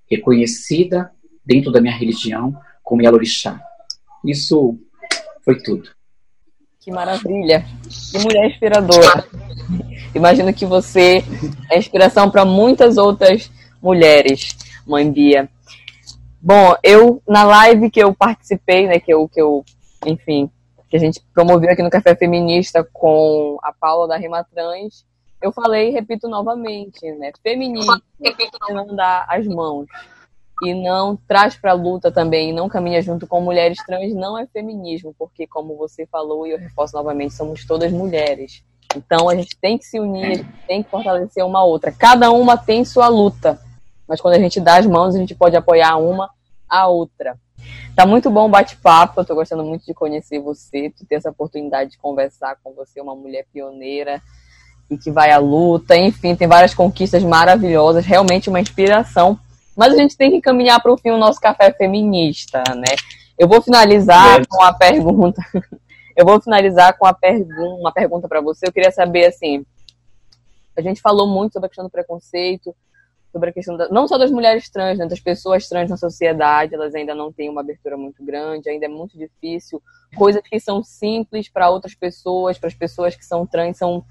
reconhecida 0.10 1.12
dentro 1.45 1.71
da 1.71 1.79
minha 1.79 1.95
religião 1.95 2.55
como 2.82 3.03
Yalorixá. 3.03 3.62
Isso 4.25 4.79
foi 5.45 5.62
tudo. 5.62 5.89
Que 6.89 6.95
maravilha! 6.95 7.65
Que 8.12 8.17
mulher 8.17 8.47
inspiradora. 8.47 9.23
Imagino 10.15 10.52
que 10.52 10.65
você 10.65 11.23
é 11.69 11.78
inspiração 11.78 12.32
para 12.32 12.43
muitas 12.43 12.97
outras 12.97 13.52
mulheres, 13.80 14.58
mãe 14.88 15.12
Bia. 15.12 15.47
Bom, 16.41 16.73
eu 16.82 17.21
na 17.28 17.43
live 17.43 17.91
que 17.91 17.99
eu 17.99 18.12
participei, 18.12 18.88
né, 18.88 18.99
que 18.99 19.13
eu, 19.13 19.30
que 19.30 19.39
eu, 19.39 19.63
enfim, 20.04 20.49
que 20.89 20.97
a 20.97 20.99
gente 20.99 21.21
promoveu 21.32 21.69
aqui 21.69 21.84
no 21.84 21.91
Café 21.91 22.15
Feminista 22.15 22.84
com 22.91 23.60
a 23.62 23.71
Paula 23.71 24.08
da 24.08 24.17
Rima 24.17 24.43
Trans, 24.43 25.06
eu 25.39 25.52
falei 25.52 25.89
e 25.89 25.91
repito 25.91 26.28
novamente, 26.28 27.06
né? 27.19 27.32
Feminismo 27.43 28.02
não 28.71 28.95
dá 28.95 29.28
as 29.30 29.45
mãos 29.45 29.86
e 30.63 30.74
não 30.74 31.17
traz 31.28 31.56
para 31.56 31.72
a 31.72 31.76
luta 31.76 32.12
também, 32.12 32.50
e 32.50 32.54
não 32.54 32.67
caminha 32.69 33.02
junto 33.02 33.26
com 33.26 33.41
mulheres 33.41 33.78
trans, 33.86 34.13
não 34.13 34.38
é 34.38 34.45
feminismo, 34.48 35.15
porque 35.17 35.48
como 35.48 35.78
você 35.78 36.06
falou 36.06 36.45
e 36.45 36.52
eu 36.52 36.58
reforço 36.58 36.95
novamente, 36.95 37.34
somos 37.34 37.65
todas 37.65 37.91
mulheres. 37.91 38.63
Então 38.95 39.30
a 39.30 39.36
gente 39.36 39.56
tem 39.60 39.78
que 39.78 39.86
se 39.86 40.00
unir, 40.00 40.26
a 40.26 40.34
gente 40.36 40.50
tem 40.67 40.84
que 40.84 40.89
fortalecer 40.89 41.45
uma 41.45 41.63
outra. 41.63 41.91
Cada 41.91 42.32
uma 42.32 42.58
tem 42.58 42.84
sua 42.84 43.08
luta, 43.08 43.60
mas 44.08 44.19
quando 44.19 44.36
a 44.36 44.39
gente 44.39 44.60
dá 44.60 44.78
as 44.78 44.86
mãos, 44.86 45.15
a 45.15 45.19
gente 45.19 45.36
pode 45.36 45.56
apoiar 45.56 45.98
uma 45.98 46.30
a 46.67 46.88
outra. 46.88 47.38
Tá 47.95 48.06
muito 48.06 48.30
bom 48.30 48.45
o 48.45 48.50
bate-papo, 48.50 49.19
eu 49.19 49.26
tô 49.26 49.36
gostando 49.36 49.63
muito 49.63 49.86
de 49.86 49.93
conhecer 49.93 50.39
você, 50.39 50.89
de 50.89 51.06
ter 51.06 51.15
essa 51.15 51.30
oportunidade 51.30 51.91
de 51.91 51.98
conversar 51.98 52.58
com 52.63 52.74
você, 52.74 53.02
uma 53.02 53.15
mulher 53.15 53.45
pioneira 53.52 54.22
e 54.89 54.98
que 54.98 55.12
vai 55.12 55.32
à 55.32 55.38
luta, 55.38 55.95
enfim, 55.95 56.36
tem 56.36 56.48
várias 56.48 56.74
conquistas 56.74 57.24
maravilhosas, 57.24 58.06
realmente 58.06 58.50
uma 58.50 58.60
inspiração. 58.60 59.38
Mas 59.80 59.94
a 59.94 59.96
gente 59.96 60.18
tem 60.18 60.30
que 60.30 60.42
caminhar 60.42 60.82
para 60.82 60.92
o 60.92 60.98
fim 60.98 61.10
o 61.10 61.18
nosso 61.18 61.39
café 61.39 61.72
feminista, 61.72 62.62
né? 62.76 62.98
Eu 63.38 63.48
vou 63.48 63.62
finalizar 63.62 64.42
é. 64.42 64.46
com 64.46 64.62
a 64.62 64.74
pergunta. 64.74 65.42
Eu 66.18 66.26
vou 66.26 66.42
finalizar 66.42 66.98
com 66.98 67.06
a 67.06 67.13
pergun 67.13 67.80
uma 67.80 67.94
pergunta 67.94 68.28
para 68.28 68.42
você. 68.42 68.68
Eu 68.68 68.74
queria 68.74 68.92
saber 68.92 69.28
assim, 69.28 69.65
a 70.76 70.82
gente 70.82 71.00
falou 71.00 71.26
muito 71.26 71.54
sobre 71.54 71.68
a 71.68 71.70
questão 71.70 71.86
do 71.86 71.89
preconceito, 71.89 72.76
sobre 73.32 73.52
a 73.52 73.54
questão 73.54 73.78
da, 73.78 73.88
não 73.88 74.06
só 74.06 74.18
das 74.18 74.30
mulheres 74.30 74.70
trans, 74.70 74.98
né, 74.98 75.06
das 75.06 75.22
pessoas 75.22 75.70
trans 75.70 75.89
na 75.89 75.96
sociedade, 75.96 76.76
elas 76.76 76.94
ainda 76.94 77.15
não 77.15 77.32
têm 77.32 77.50
uma 77.50 77.62
abertura 77.62 77.96
muito 77.96 78.22
grande, 78.22 78.70
ainda 78.70 78.86
é 78.86 78.89
muito 78.89 79.18
difícil. 79.18 79.82
Coisas 80.13 80.42
que 80.42 80.60
são 80.60 80.84
simples 80.84 81.48
para 81.48 81.70
outras 81.70 81.96
pessoas, 81.96 82.58
para 82.58 82.68
as 82.68 82.76
pessoas 82.76 83.15
que 83.15 83.26
são 83.26 83.48
trans, 83.48 83.78
são 83.78 84.04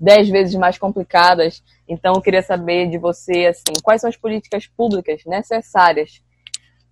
dez 0.00 0.28
vezes 0.28 0.54
mais 0.54 0.78
complicadas. 0.78 1.62
Então, 1.88 2.14
eu 2.14 2.20
queria 2.20 2.42
saber 2.42 2.88
de 2.88 2.98
você, 2.98 3.46
assim, 3.46 3.80
quais 3.82 4.00
são 4.00 4.10
as 4.10 4.16
políticas 4.16 4.66
públicas 4.66 5.22
necessárias 5.26 6.22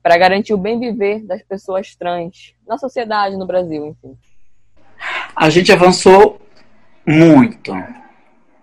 para 0.03 0.19
garantir 0.19 0.55
o 0.55 0.59
bem 0.59 0.79
viver 0.79 1.25
das 1.25 1.43
pessoas 1.43 1.95
trans 1.97 2.55
na 2.67 2.79
sociedade, 2.79 3.37
no 3.37 3.47
Brasil, 3.47 3.87
enfim. 3.87 4.17
A 5.35 5.51
gente 5.51 5.73
avançou 5.73 6.41
muito 7.07 7.73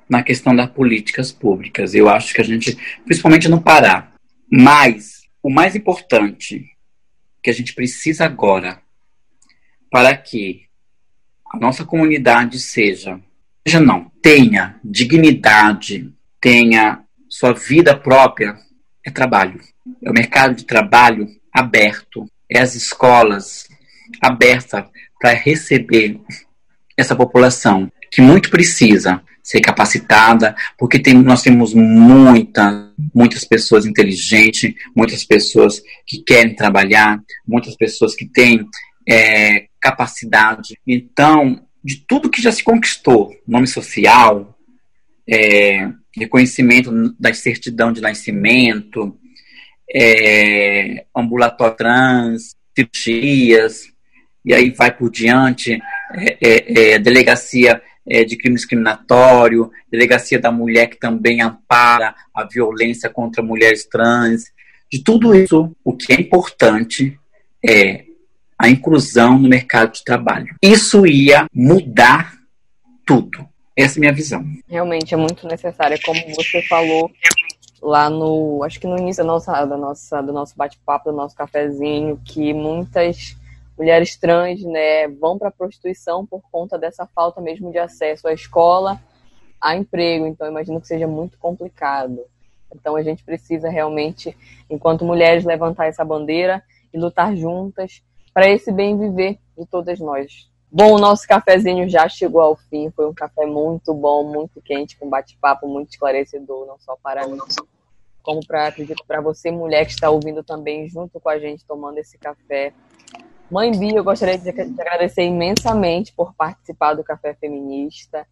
na 0.10 0.24
questão 0.24 0.56
das 0.56 0.70
políticas 0.70 1.32
públicas. 1.32 1.94
Eu 1.94 2.10
acho 2.10 2.34
que 2.34 2.42
a 2.42 2.44
gente, 2.44 2.78
principalmente 3.06 3.50
no 3.50 3.62
Pará, 3.62 4.12
mas 4.52 5.24
o 5.42 5.50
mais 5.50 5.76
importante 5.76 6.66
que 7.42 7.50
a 7.50 7.54
gente 7.54 7.74
precisa 7.74 8.26
agora 8.26 8.82
para 9.92 10.16
que 10.16 10.64
a 11.52 11.58
nossa 11.58 11.86
comunidade 11.86 12.60
seja, 12.60 13.20
seja 13.66 13.80
não, 13.80 14.12
tenha 14.22 14.80
dignidade, 14.84 16.12
tenha 16.40 17.02
sua 17.30 17.54
vida 17.54 17.96
própria, 17.96 18.56
é 19.06 19.10
trabalho. 19.10 19.60
É 20.02 20.10
o 20.10 20.14
mercado 20.14 20.56
de 20.56 20.66
trabalho 20.66 21.28
aberto, 21.52 22.26
é 22.50 22.60
as 22.60 22.76
escolas 22.76 23.68
abertas 24.22 24.86
para 25.20 25.34
receber 25.34 26.20
essa 26.98 27.16
população 27.16 27.92
que 28.12 28.22
muito 28.22 28.50
precisa 28.50 29.22
ser 29.42 29.60
capacitada, 29.60 30.56
porque 30.78 31.00
tem, 31.00 31.14
nós 31.16 31.42
temos 31.42 31.74
muita, 31.74 32.92
muitas 33.14 33.44
pessoas 33.44 33.86
inteligentes, 33.86 34.74
muitas 34.96 35.26
pessoas 35.26 35.82
que 36.08 36.20
querem 36.20 36.56
trabalhar, 36.56 37.22
muitas 37.46 37.76
pessoas 37.76 38.16
que 38.16 38.26
têm 38.26 38.66
é, 39.08 39.66
capacidade. 39.82 40.78
Então, 40.88 41.66
de 41.84 41.98
tudo 42.08 42.30
que 42.30 42.42
já 42.42 42.52
se 42.52 42.64
conquistou, 42.64 43.36
nome 43.48 43.68
social, 43.68 44.58
é, 45.28 45.90
reconhecimento 46.16 46.92
da 47.20 47.34
certidão 47.34 47.92
de 47.92 48.02
nascimento, 48.02 49.18
é, 49.94 51.06
ambulatório 51.16 51.76
trans, 51.76 52.56
cirurgias, 52.76 53.92
e 54.46 54.54
aí 54.54 54.72
vai 54.72 54.96
por 54.96 55.10
diante, 55.10 55.80
é, 56.14 56.38
é, 56.42 56.94
é 56.94 57.00
delegacia 57.00 57.82
é, 58.06 58.24
de 58.24 58.36
crime 58.38 58.56
discriminatório, 58.56 59.72
delegacia 59.90 60.40
da 60.40 60.52
mulher 60.52 60.88
que 60.88 61.00
também 61.00 61.42
ampara 61.42 62.16
a 62.34 62.44
violência 62.46 63.10
contra 63.10 63.44
mulheres 63.44 63.86
trans. 63.86 64.46
De 64.92 65.04
tudo 65.04 65.34
isso, 65.36 65.76
o 65.84 65.96
que 65.96 66.14
é 66.14 66.20
importante 66.20 67.18
é 67.66 68.06
a 68.64 68.70
inclusão 68.70 69.38
no 69.38 69.50
mercado 69.50 69.92
de 69.92 70.06
trabalho. 70.06 70.56
Isso 70.62 71.06
ia 71.06 71.48
mudar 71.54 72.32
tudo. 73.06 73.46
Essa 73.76 73.98
é 73.98 74.00
a 74.00 74.00
minha 74.00 74.14
visão. 74.14 74.42
Realmente 74.66 75.14
é 75.14 75.18
muito 75.18 75.46
necessário, 75.46 76.00
como 76.06 76.18
você 76.34 76.62
falou 76.62 77.12
lá 77.82 78.10
no, 78.10 78.64
acho 78.64 78.80
que 78.80 78.88
no 78.88 78.98
início 78.98 79.22
da 79.22 79.28
nossa, 79.28 79.66
da 79.66 79.76
nossa, 79.76 80.22
do 80.22 80.32
nosso 80.32 80.56
bate-papo, 80.56 81.12
do 81.12 81.18
nosso 81.18 81.36
cafezinho, 81.36 82.22
que 82.24 82.54
muitas 82.54 83.36
mulheres 83.78 84.16
trans, 84.16 84.64
né, 84.64 85.10
vão 85.10 85.38
para 85.38 85.50
a 85.50 85.52
prostituição 85.52 86.26
por 86.26 86.42
conta 86.50 86.78
dessa 86.78 87.06
falta 87.06 87.42
mesmo 87.42 87.70
de 87.70 87.80
acesso 87.80 88.30
à 88.30 88.34
escola, 88.34 88.98
a 89.60 89.76
emprego. 89.76 90.26
Então, 90.26 90.48
imagino 90.48 90.80
que 90.80 90.88
seja 90.88 91.06
muito 91.06 91.38
complicado. 91.38 92.22
Então, 92.74 92.96
a 92.96 93.04
gente 93.04 93.26
precisa 93.26 93.70
realmente, 93.70 94.34
enquanto 94.70 95.04
mulheres, 95.04 95.44
levantar 95.44 95.88
essa 95.88 96.06
bandeira 96.06 96.64
e 96.94 96.98
lutar 96.98 97.36
juntas 97.36 98.02
para 98.34 98.50
esse 98.50 98.72
bem 98.72 98.98
viver 98.98 99.40
de 99.58 99.66
todas 99.66 100.00
nós. 100.00 100.50
Bom, 100.72 100.96
o 100.96 101.00
nosso 101.00 101.28
cafezinho 101.28 101.88
já 101.88 102.10
chegou 102.10 102.42
ao 102.42 102.56
fim. 102.56 102.90
Foi 102.96 103.08
um 103.08 103.14
café 103.14 103.46
muito 103.46 103.94
bom, 103.94 104.24
muito 104.24 104.60
quente, 104.60 104.98
com 104.98 105.08
bate-papo 105.08 105.68
muito 105.68 105.92
esclarecedor, 105.92 106.66
não 106.66 106.80
só 106.80 106.98
para 107.02 107.28
mim, 107.28 107.38
como 108.24 108.40
para 108.46 108.68
acredito 108.68 109.04
para 109.06 109.22
você, 109.22 109.52
mulher 109.52 109.86
que 109.86 109.92
está 109.92 110.10
ouvindo 110.10 110.44
também 110.44 110.88
junto 110.88 111.20
com 111.20 111.30
a 111.30 111.38
gente 111.38 111.64
tomando 111.64 112.00
esse 112.00 112.18
café. 112.18 112.74
Mãe 113.52 113.70
Bia, 113.78 113.98
eu 113.98 114.04
gostaria 114.04 114.36
de 114.36 114.50
agradecer 114.50 115.24
imensamente 115.24 116.12
por 116.12 116.34
participar 116.34 116.96
do 116.96 117.04
Café 117.04 117.36
Feminista. 117.36 118.26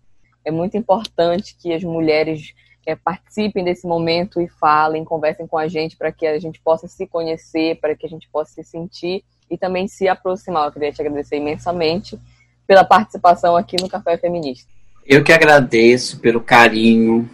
É 0.44 0.50
muito 0.50 0.76
importante 0.76 1.56
que 1.56 1.72
as 1.72 1.84
mulheres 1.84 2.56
é, 2.88 2.96
participem 2.96 3.64
desse 3.64 3.86
momento 3.86 4.42
e 4.42 4.48
falem, 4.48 5.06
conversem 5.06 5.46
com 5.46 5.60
a 5.60 5.68
gente 5.68 5.96
para 5.96 6.12
que 6.12 6.26
a 6.26 6.40
gente 6.40 6.60
possa 6.60 6.88
se 6.88 7.06
conhecer, 7.06 7.80
para 7.80 7.96
que 7.96 8.08
a 8.08 8.10
gente 8.10 8.28
possa 8.30 8.54
se 8.54 8.64
sentir 8.64 9.24
e 9.52 9.58
também 9.58 9.88
se 9.88 10.08
aproximar. 10.08 10.66
Eu 10.66 10.72
queria 10.72 10.92
te 10.92 11.02
agradecer 11.02 11.38
imensamente 11.38 12.18
pela 12.66 12.84
participação 12.84 13.56
aqui 13.58 13.76
no 13.80 13.90
Café 13.90 14.18
Feminista. 14.18 14.72
Eu 15.06 15.24
que 15.24 15.34
agradeço 15.34 16.20
pelo 16.20 16.40
carinho, 16.42 17.30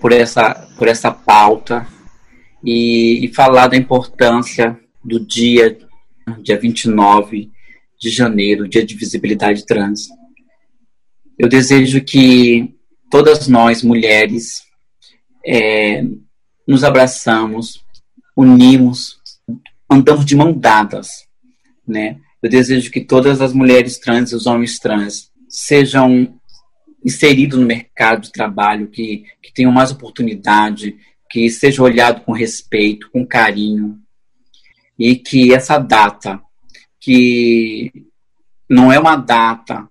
por 0.00 0.12
essa, 0.12 0.54
por 0.78 0.86
essa 0.86 1.10
pauta 1.10 1.86
e, 2.62 3.24
e 3.24 3.34
falar 3.34 3.66
da 3.66 3.76
importância 3.76 4.78
do 5.04 5.18
dia 5.18 5.76
dia 6.40 6.58
29 6.58 7.50
de 7.98 8.10
janeiro, 8.10 8.68
dia 8.68 8.84
de 8.84 8.94
visibilidade 8.94 9.66
trans. 9.66 10.08
Eu 11.38 11.48
desejo 11.48 12.02
que 12.02 12.74
todas 13.10 13.48
nós, 13.48 13.82
mulheres, 13.82 14.62
é, 15.44 16.04
nos 16.66 16.84
abraçamos, 16.84 17.84
unimos, 18.36 19.20
andamos 19.92 20.24
de 20.24 20.36
mão 20.36 20.52
dadas, 20.52 21.26
né? 21.86 22.18
Eu 22.42 22.50
desejo 22.50 22.90
que 22.90 23.00
todas 23.00 23.40
as 23.40 23.52
mulheres 23.52 23.98
trans 23.98 24.32
e 24.32 24.34
os 24.34 24.46
homens 24.46 24.78
trans 24.78 25.30
sejam 25.48 26.34
inseridos 27.04 27.58
no 27.58 27.66
mercado 27.66 28.22
de 28.22 28.32
trabalho, 28.32 28.88
que, 28.88 29.24
que 29.42 29.52
tenham 29.52 29.72
mais 29.72 29.90
oportunidade, 29.90 30.96
que 31.30 31.48
seja 31.50 31.82
olhado 31.82 32.22
com 32.22 32.32
respeito, 32.32 33.10
com 33.10 33.26
carinho, 33.26 33.98
e 34.98 35.16
que 35.16 35.52
essa 35.54 35.78
data, 35.78 36.40
que 37.00 37.92
não 38.68 38.92
é 38.92 38.98
uma 38.98 39.16
data 39.16 39.88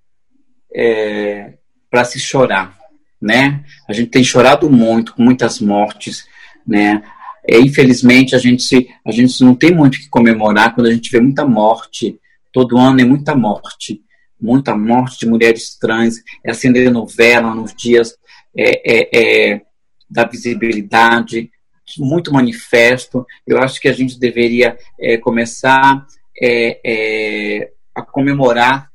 é, 0.74 1.54
para 1.90 2.04
se 2.06 2.20
chorar, 2.20 2.78
né? 3.22 3.64
A 3.88 3.94
gente 3.94 4.10
tem 4.10 4.24
chorado 4.24 4.70
muito, 4.70 5.14
com 5.14 5.24
muitas 5.24 5.60
mortes, 5.60 6.26
né? 6.66 7.04
E, 7.48 7.58
infelizmente 7.60 8.36
a 8.36 8.38
gente 8.38 8.88
a 9.06 9.12
gente 9.12 9.44
não 9.44 9.56
tem 9.56 9.74
muito 9.74 9.98
que 9.98 10.10
comemorar 10.10 10.74
quando 10.74 10.88
a 10.88 10.94
gente 10.94 11.10
vê 11.12 11.20
muita 11.20 11.46
morte. 11.46 12.20
Todo 12.52 12.78
ano 12.78 13.00
é 13.02 13.06
muita 13.06 13.36
morte, 13.36 14.02
muita 14.40 14.76
morte 14.76 15.20
de 15.20 15.26
mulheres 15.26 15.78
trans. 15.78 16.16
É 16.46 16.52
acender 16.52 16.92
novela 16.92 17.54
nos 17.56 17.74
dias 17.74 18.16
é, 18.58 18.82
é, 19.00 19.10
é, 19.54 19.62
da 20.10 20.26
visibilidade, 20.26 21.50
muito 21.98 22.34
manifesto. 22.34 23.26
Eu 23.48 23.60
acho 23.60 23.80
que 23.80 23.88
a 23.88 23.94
gente 23.94 24.20
deveria 24.20 24.78
é, 25.00 25.18
começar 25.18 26.06
é, 26.42 26.80
é, 26.84 27.72
a 27.96 28.02
comemorar, 28.02 28.90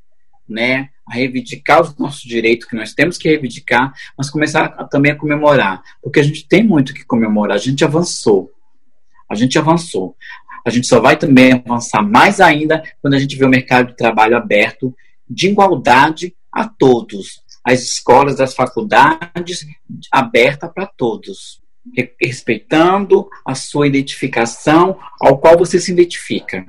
né, 0.48 0.90
a 1.07 1.14
reivindicar 1.14 1.81
os 1.81 1.97
nossos 1.97 2.23
direitos, 2.23 2.66
que 2.66 2.75
nós 2.75 2.92
temos 2.92 3.16
que 3.16 3.29
reivindicar, 3.29 3.95
mas 4.19 4.29
começar 4.29 4.64
a, 4.64 4.85
também 4.85 5.12
a 5.12 5.16
comemorar, 5.16 5.83
porque 6.03 6.19
a 6.19 6.23
gente 6.23 6.47
tem 6.49 6.62
muito 6.62 6.92
que 6.92 7.05
comemorar, 7.05 7.57
a 7.57 7.61
gente 7.61 7.85
avançou. 7.85 8.51
A 9.29 9.35
gente 9.35 9.59
avançou. 9.59 10.16
A 10.64 10.71
gente 10.71 10.87
só 10.87 11.01
vai 11.01 11.16
também 11.16 11.53
avançar 11.53 12.03
mais 12.03 12.40
ainda 12.40 12.83
quando 13.01 13.14
a 13.14 13.19
gente 13.19 13.37
vê 13.37 13.45
o 13.45 13.49
mercado 13.49 13.88
de 13.88 13.97
trabalho 13.97 14.37
aberto 14.37 14.95
de 15.29 15.49
igualdade 15.49 16.35
a 16.53 16.69
todos. 16.69 17.40
As 17.64 17.83
escolas, 17.83 18.40
as 18.40 18.55
faculdades 18.55 19.66
aberta 20.11 20.69
para 20.69 20.87
todos, 20.87 21.61
respeitando 22.21 23.29
a 23.45 23.55
sua 23.55 23.87
identificação 23.87 24.99
ao 25.21 25.38
qual 25.38 25.57
você 25.57 25.79
se 25.79 25.92
identifica. 25.92 26.66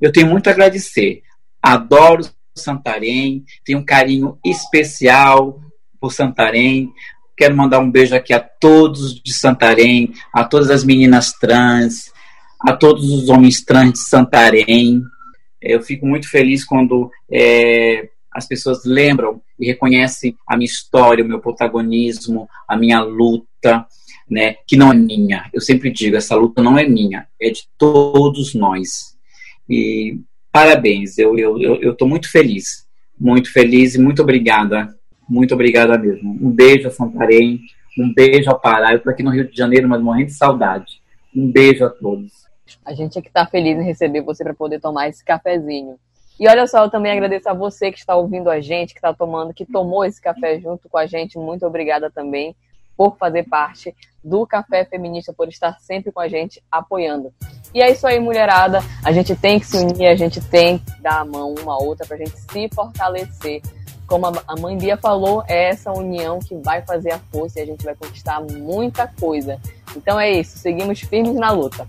Eu 0.00 0.12
tenho 0.12 0.28
muito 0.28 0.48
a 0.48 0.52
agradecer. 0.52 1.22
Adoro 1.62 2.24
Santarém, 2.58 3.44
tenho 3.64 3.78
um 3.78 3.84
carinho 3.84 4.38
especial 4.44 5.60
por 6.00 6.12
Santarém. 6.12 6.92
Quero 7.36 7.56
mandar 7.56 7.78
um 7.78 7.90
beijo 7.90 8.14
aqui 8.14 8.32
a 8.32 8.40
todos 8.40 9.20
de 9.22 9.32
Santarém, 9.32 10.12
a 10.32 10.44
todas 10.44 10.70
as 10.70 10.84
meninas 10.84 11.32
trans, 11.32 12.12
a 12.60 12.72
todos 12.72 13.10
os 13.10 13.28
homens 13.28 13.64
trans 13.64 13.92
de 13.92 13.98
Santarém. 14.00 15.02
Eu 15.60 15.82
fico 15.82 16.06
muito 16.06 16.28
feliz 16.28 16.64
quando 16.64 17.10
é, 17.30 18.08
as 18.32 18.46
pessoas 18.46 18.84
lembram 18.84 19.40
e 19.58 19.66
reconhecem 19.66 20.36
a 20.46 20.56
minha 20.56 20.66
história, 20.66 21.24
o 21.24 21.28
meu 21.28 21.40
protagonismo, 21.40 22.48
a 22.68 22.76
minha 22.76 23.00
luta, 23.02 23.86
né, 24.30 24.56
que 24.66 24.76
não 24.76 24.92
é 24.92 24.94
minha. 24.94 25.48
Eu 25.52 25.60
sempre 25.60 25.90
digo, 25.90 26.16
essa 26.16 26.36
luta 26.36 26.62
não 26.62 26.78
é 26.78 26.86
minha, 26.86 27.26
é 27.40 27.50
de 27.50 27.62
todos 27.76 28.54
nós. 28.54 29.16
E 29.68 30.18
parabéns, 30.58 31.16
eu 31.18 31.36
estou 31.36 31.60
eu, 31.60 31.96
eu, 32.00 32.06
muito 32.08 32.28
feliz, 32.28 32.84
muito 33.18 33.52
feliz 33.52 33.94
e 33.94 34.00
muito 34.00 34.22
obrigada, 34.22 34.88
muito 35.28 35.54
obrigada 35.54 35.96
mesmo. 35.96 36.36
Um 36.42 36.50
beijo 36.50 36.88
a 36.88 36.90
Santarém, 36.90 37.60
um 37.96 38.12
beijo 38.12 38.50
ao 38.50 38.58
Pará. 38.58 38.90
Eu 38.90 38.98
estou 38.98 39.12
aqui 39.12 39.22
no 39.22 39.30
Rio 39.30 39.48
de 39.48 39.56
Janeiro, 39.56 39.88
mas 39.88 40.02
morrendo 40.02 40.26
de 40.26 40.32
saudade. 40.32 41.00
Um 41.34 41.48
beijo 41.48 41.84
a 41.84 41.90
todos. 41.90 42.32
A 42.84 42.92
gente 42.92 43.16
é 43.16 43.22
que 43.22 43.28
está 43.28 43.46
feliz 43.46 43.78
em 43.78 43.84
receber 43.84 44.22
você 44.22 44.42
para 44.42 44.54
poder 44.54 44.80
tomar 44.80 45.08
esse 45.08 45.24
cafezinho. 45.24 45.96
E 46.40 46.48
olha 46.48 46.66
só, 46.66 46.84
eu 46.84 46.90
também 46.90 47.12
agradeço 47.12 47.48
a 47.48 47.54
você 47.54 47.92
que 47.92 47.98
está 47.98 48.16
ouvindo 48.16 48.50
a 48.50 48.60
gente, 48.60 48.94
que 48.94 48.98
está 48.98 49.14
tomando, 49.14 49.54
que 49.54 49.64
tomou 49.64 50.04
esse 50.04 50.20
café 50.20 50.58
junto 50.58 50.88
com 50.88 50.98
a 50.98 51.06
gente. 51.06 51.38
Muito 51.38 51.64
obrigada 51.64 52.10
também 52.10 52.56
por 52.98 53.16
fazer 53.16 53.44
parte 53.44 53.94
do 54.24 54.44
Café 54.44 54.84
Feminista, 54.84 55.32
por 55.32 55.48
estar 55.48 55.78
sempre 55.80 56.10
com 56.10 56.18
a 56.18 56.26
gente 56.26 56.60
apoiando. 56.70 57.32
E 57.72 57.80
é 57.80 57.92
isso 57.92 58.04
aí, 58.08 58.18
mulherada. 58.18 58.80
A 59.04 59.12
gente 59.12 59.36
tem 59.36 59.60
que 59.60 59.66
se 59.66 59.76
unir, 59.76 60.08
a 60.08 60.16
gente 60.16 60.40
tem 60.40 60.78
que 60.78 61.00
dar 61.00 61.20
a 61.20 61.24
mão 61.24 61.54
uma 61.62 61.74
a 61.74 61.78
outra 61.78 62.04
para 62.04 62.16
a 62.16 62.18
gente 62.18 62.36
se 62.36 62.68
fortalecer. 62.74 63.62
Como 64.04 64.26
a 64.26 64.56
mãe 64.58 64.76
Bia 64.76 64.96
falou, 64.96 65.44
é 65.46 65.68
essa 65.68 65.92
união 65.92 66.40
que 66.40 66.56
vai 66.56 66.82
fazer 66.82 67.12
a 67.12 67.18
força 67.30 67.60
e 67.60 67.62
a 67.62 67.66
gente 67.66 67.84
vai 67.84 67.94
conquistar 67.94 68.40
muita 68.40 69.06
coisa. 69.06 69.60
Então 69.94 70.18
é 70.18 70.32
isso, 70.32 70.58
seguimos 70.58 70.98
firmes 71.00 71.34
na 71.34 71.52
luta. 71.52 71.86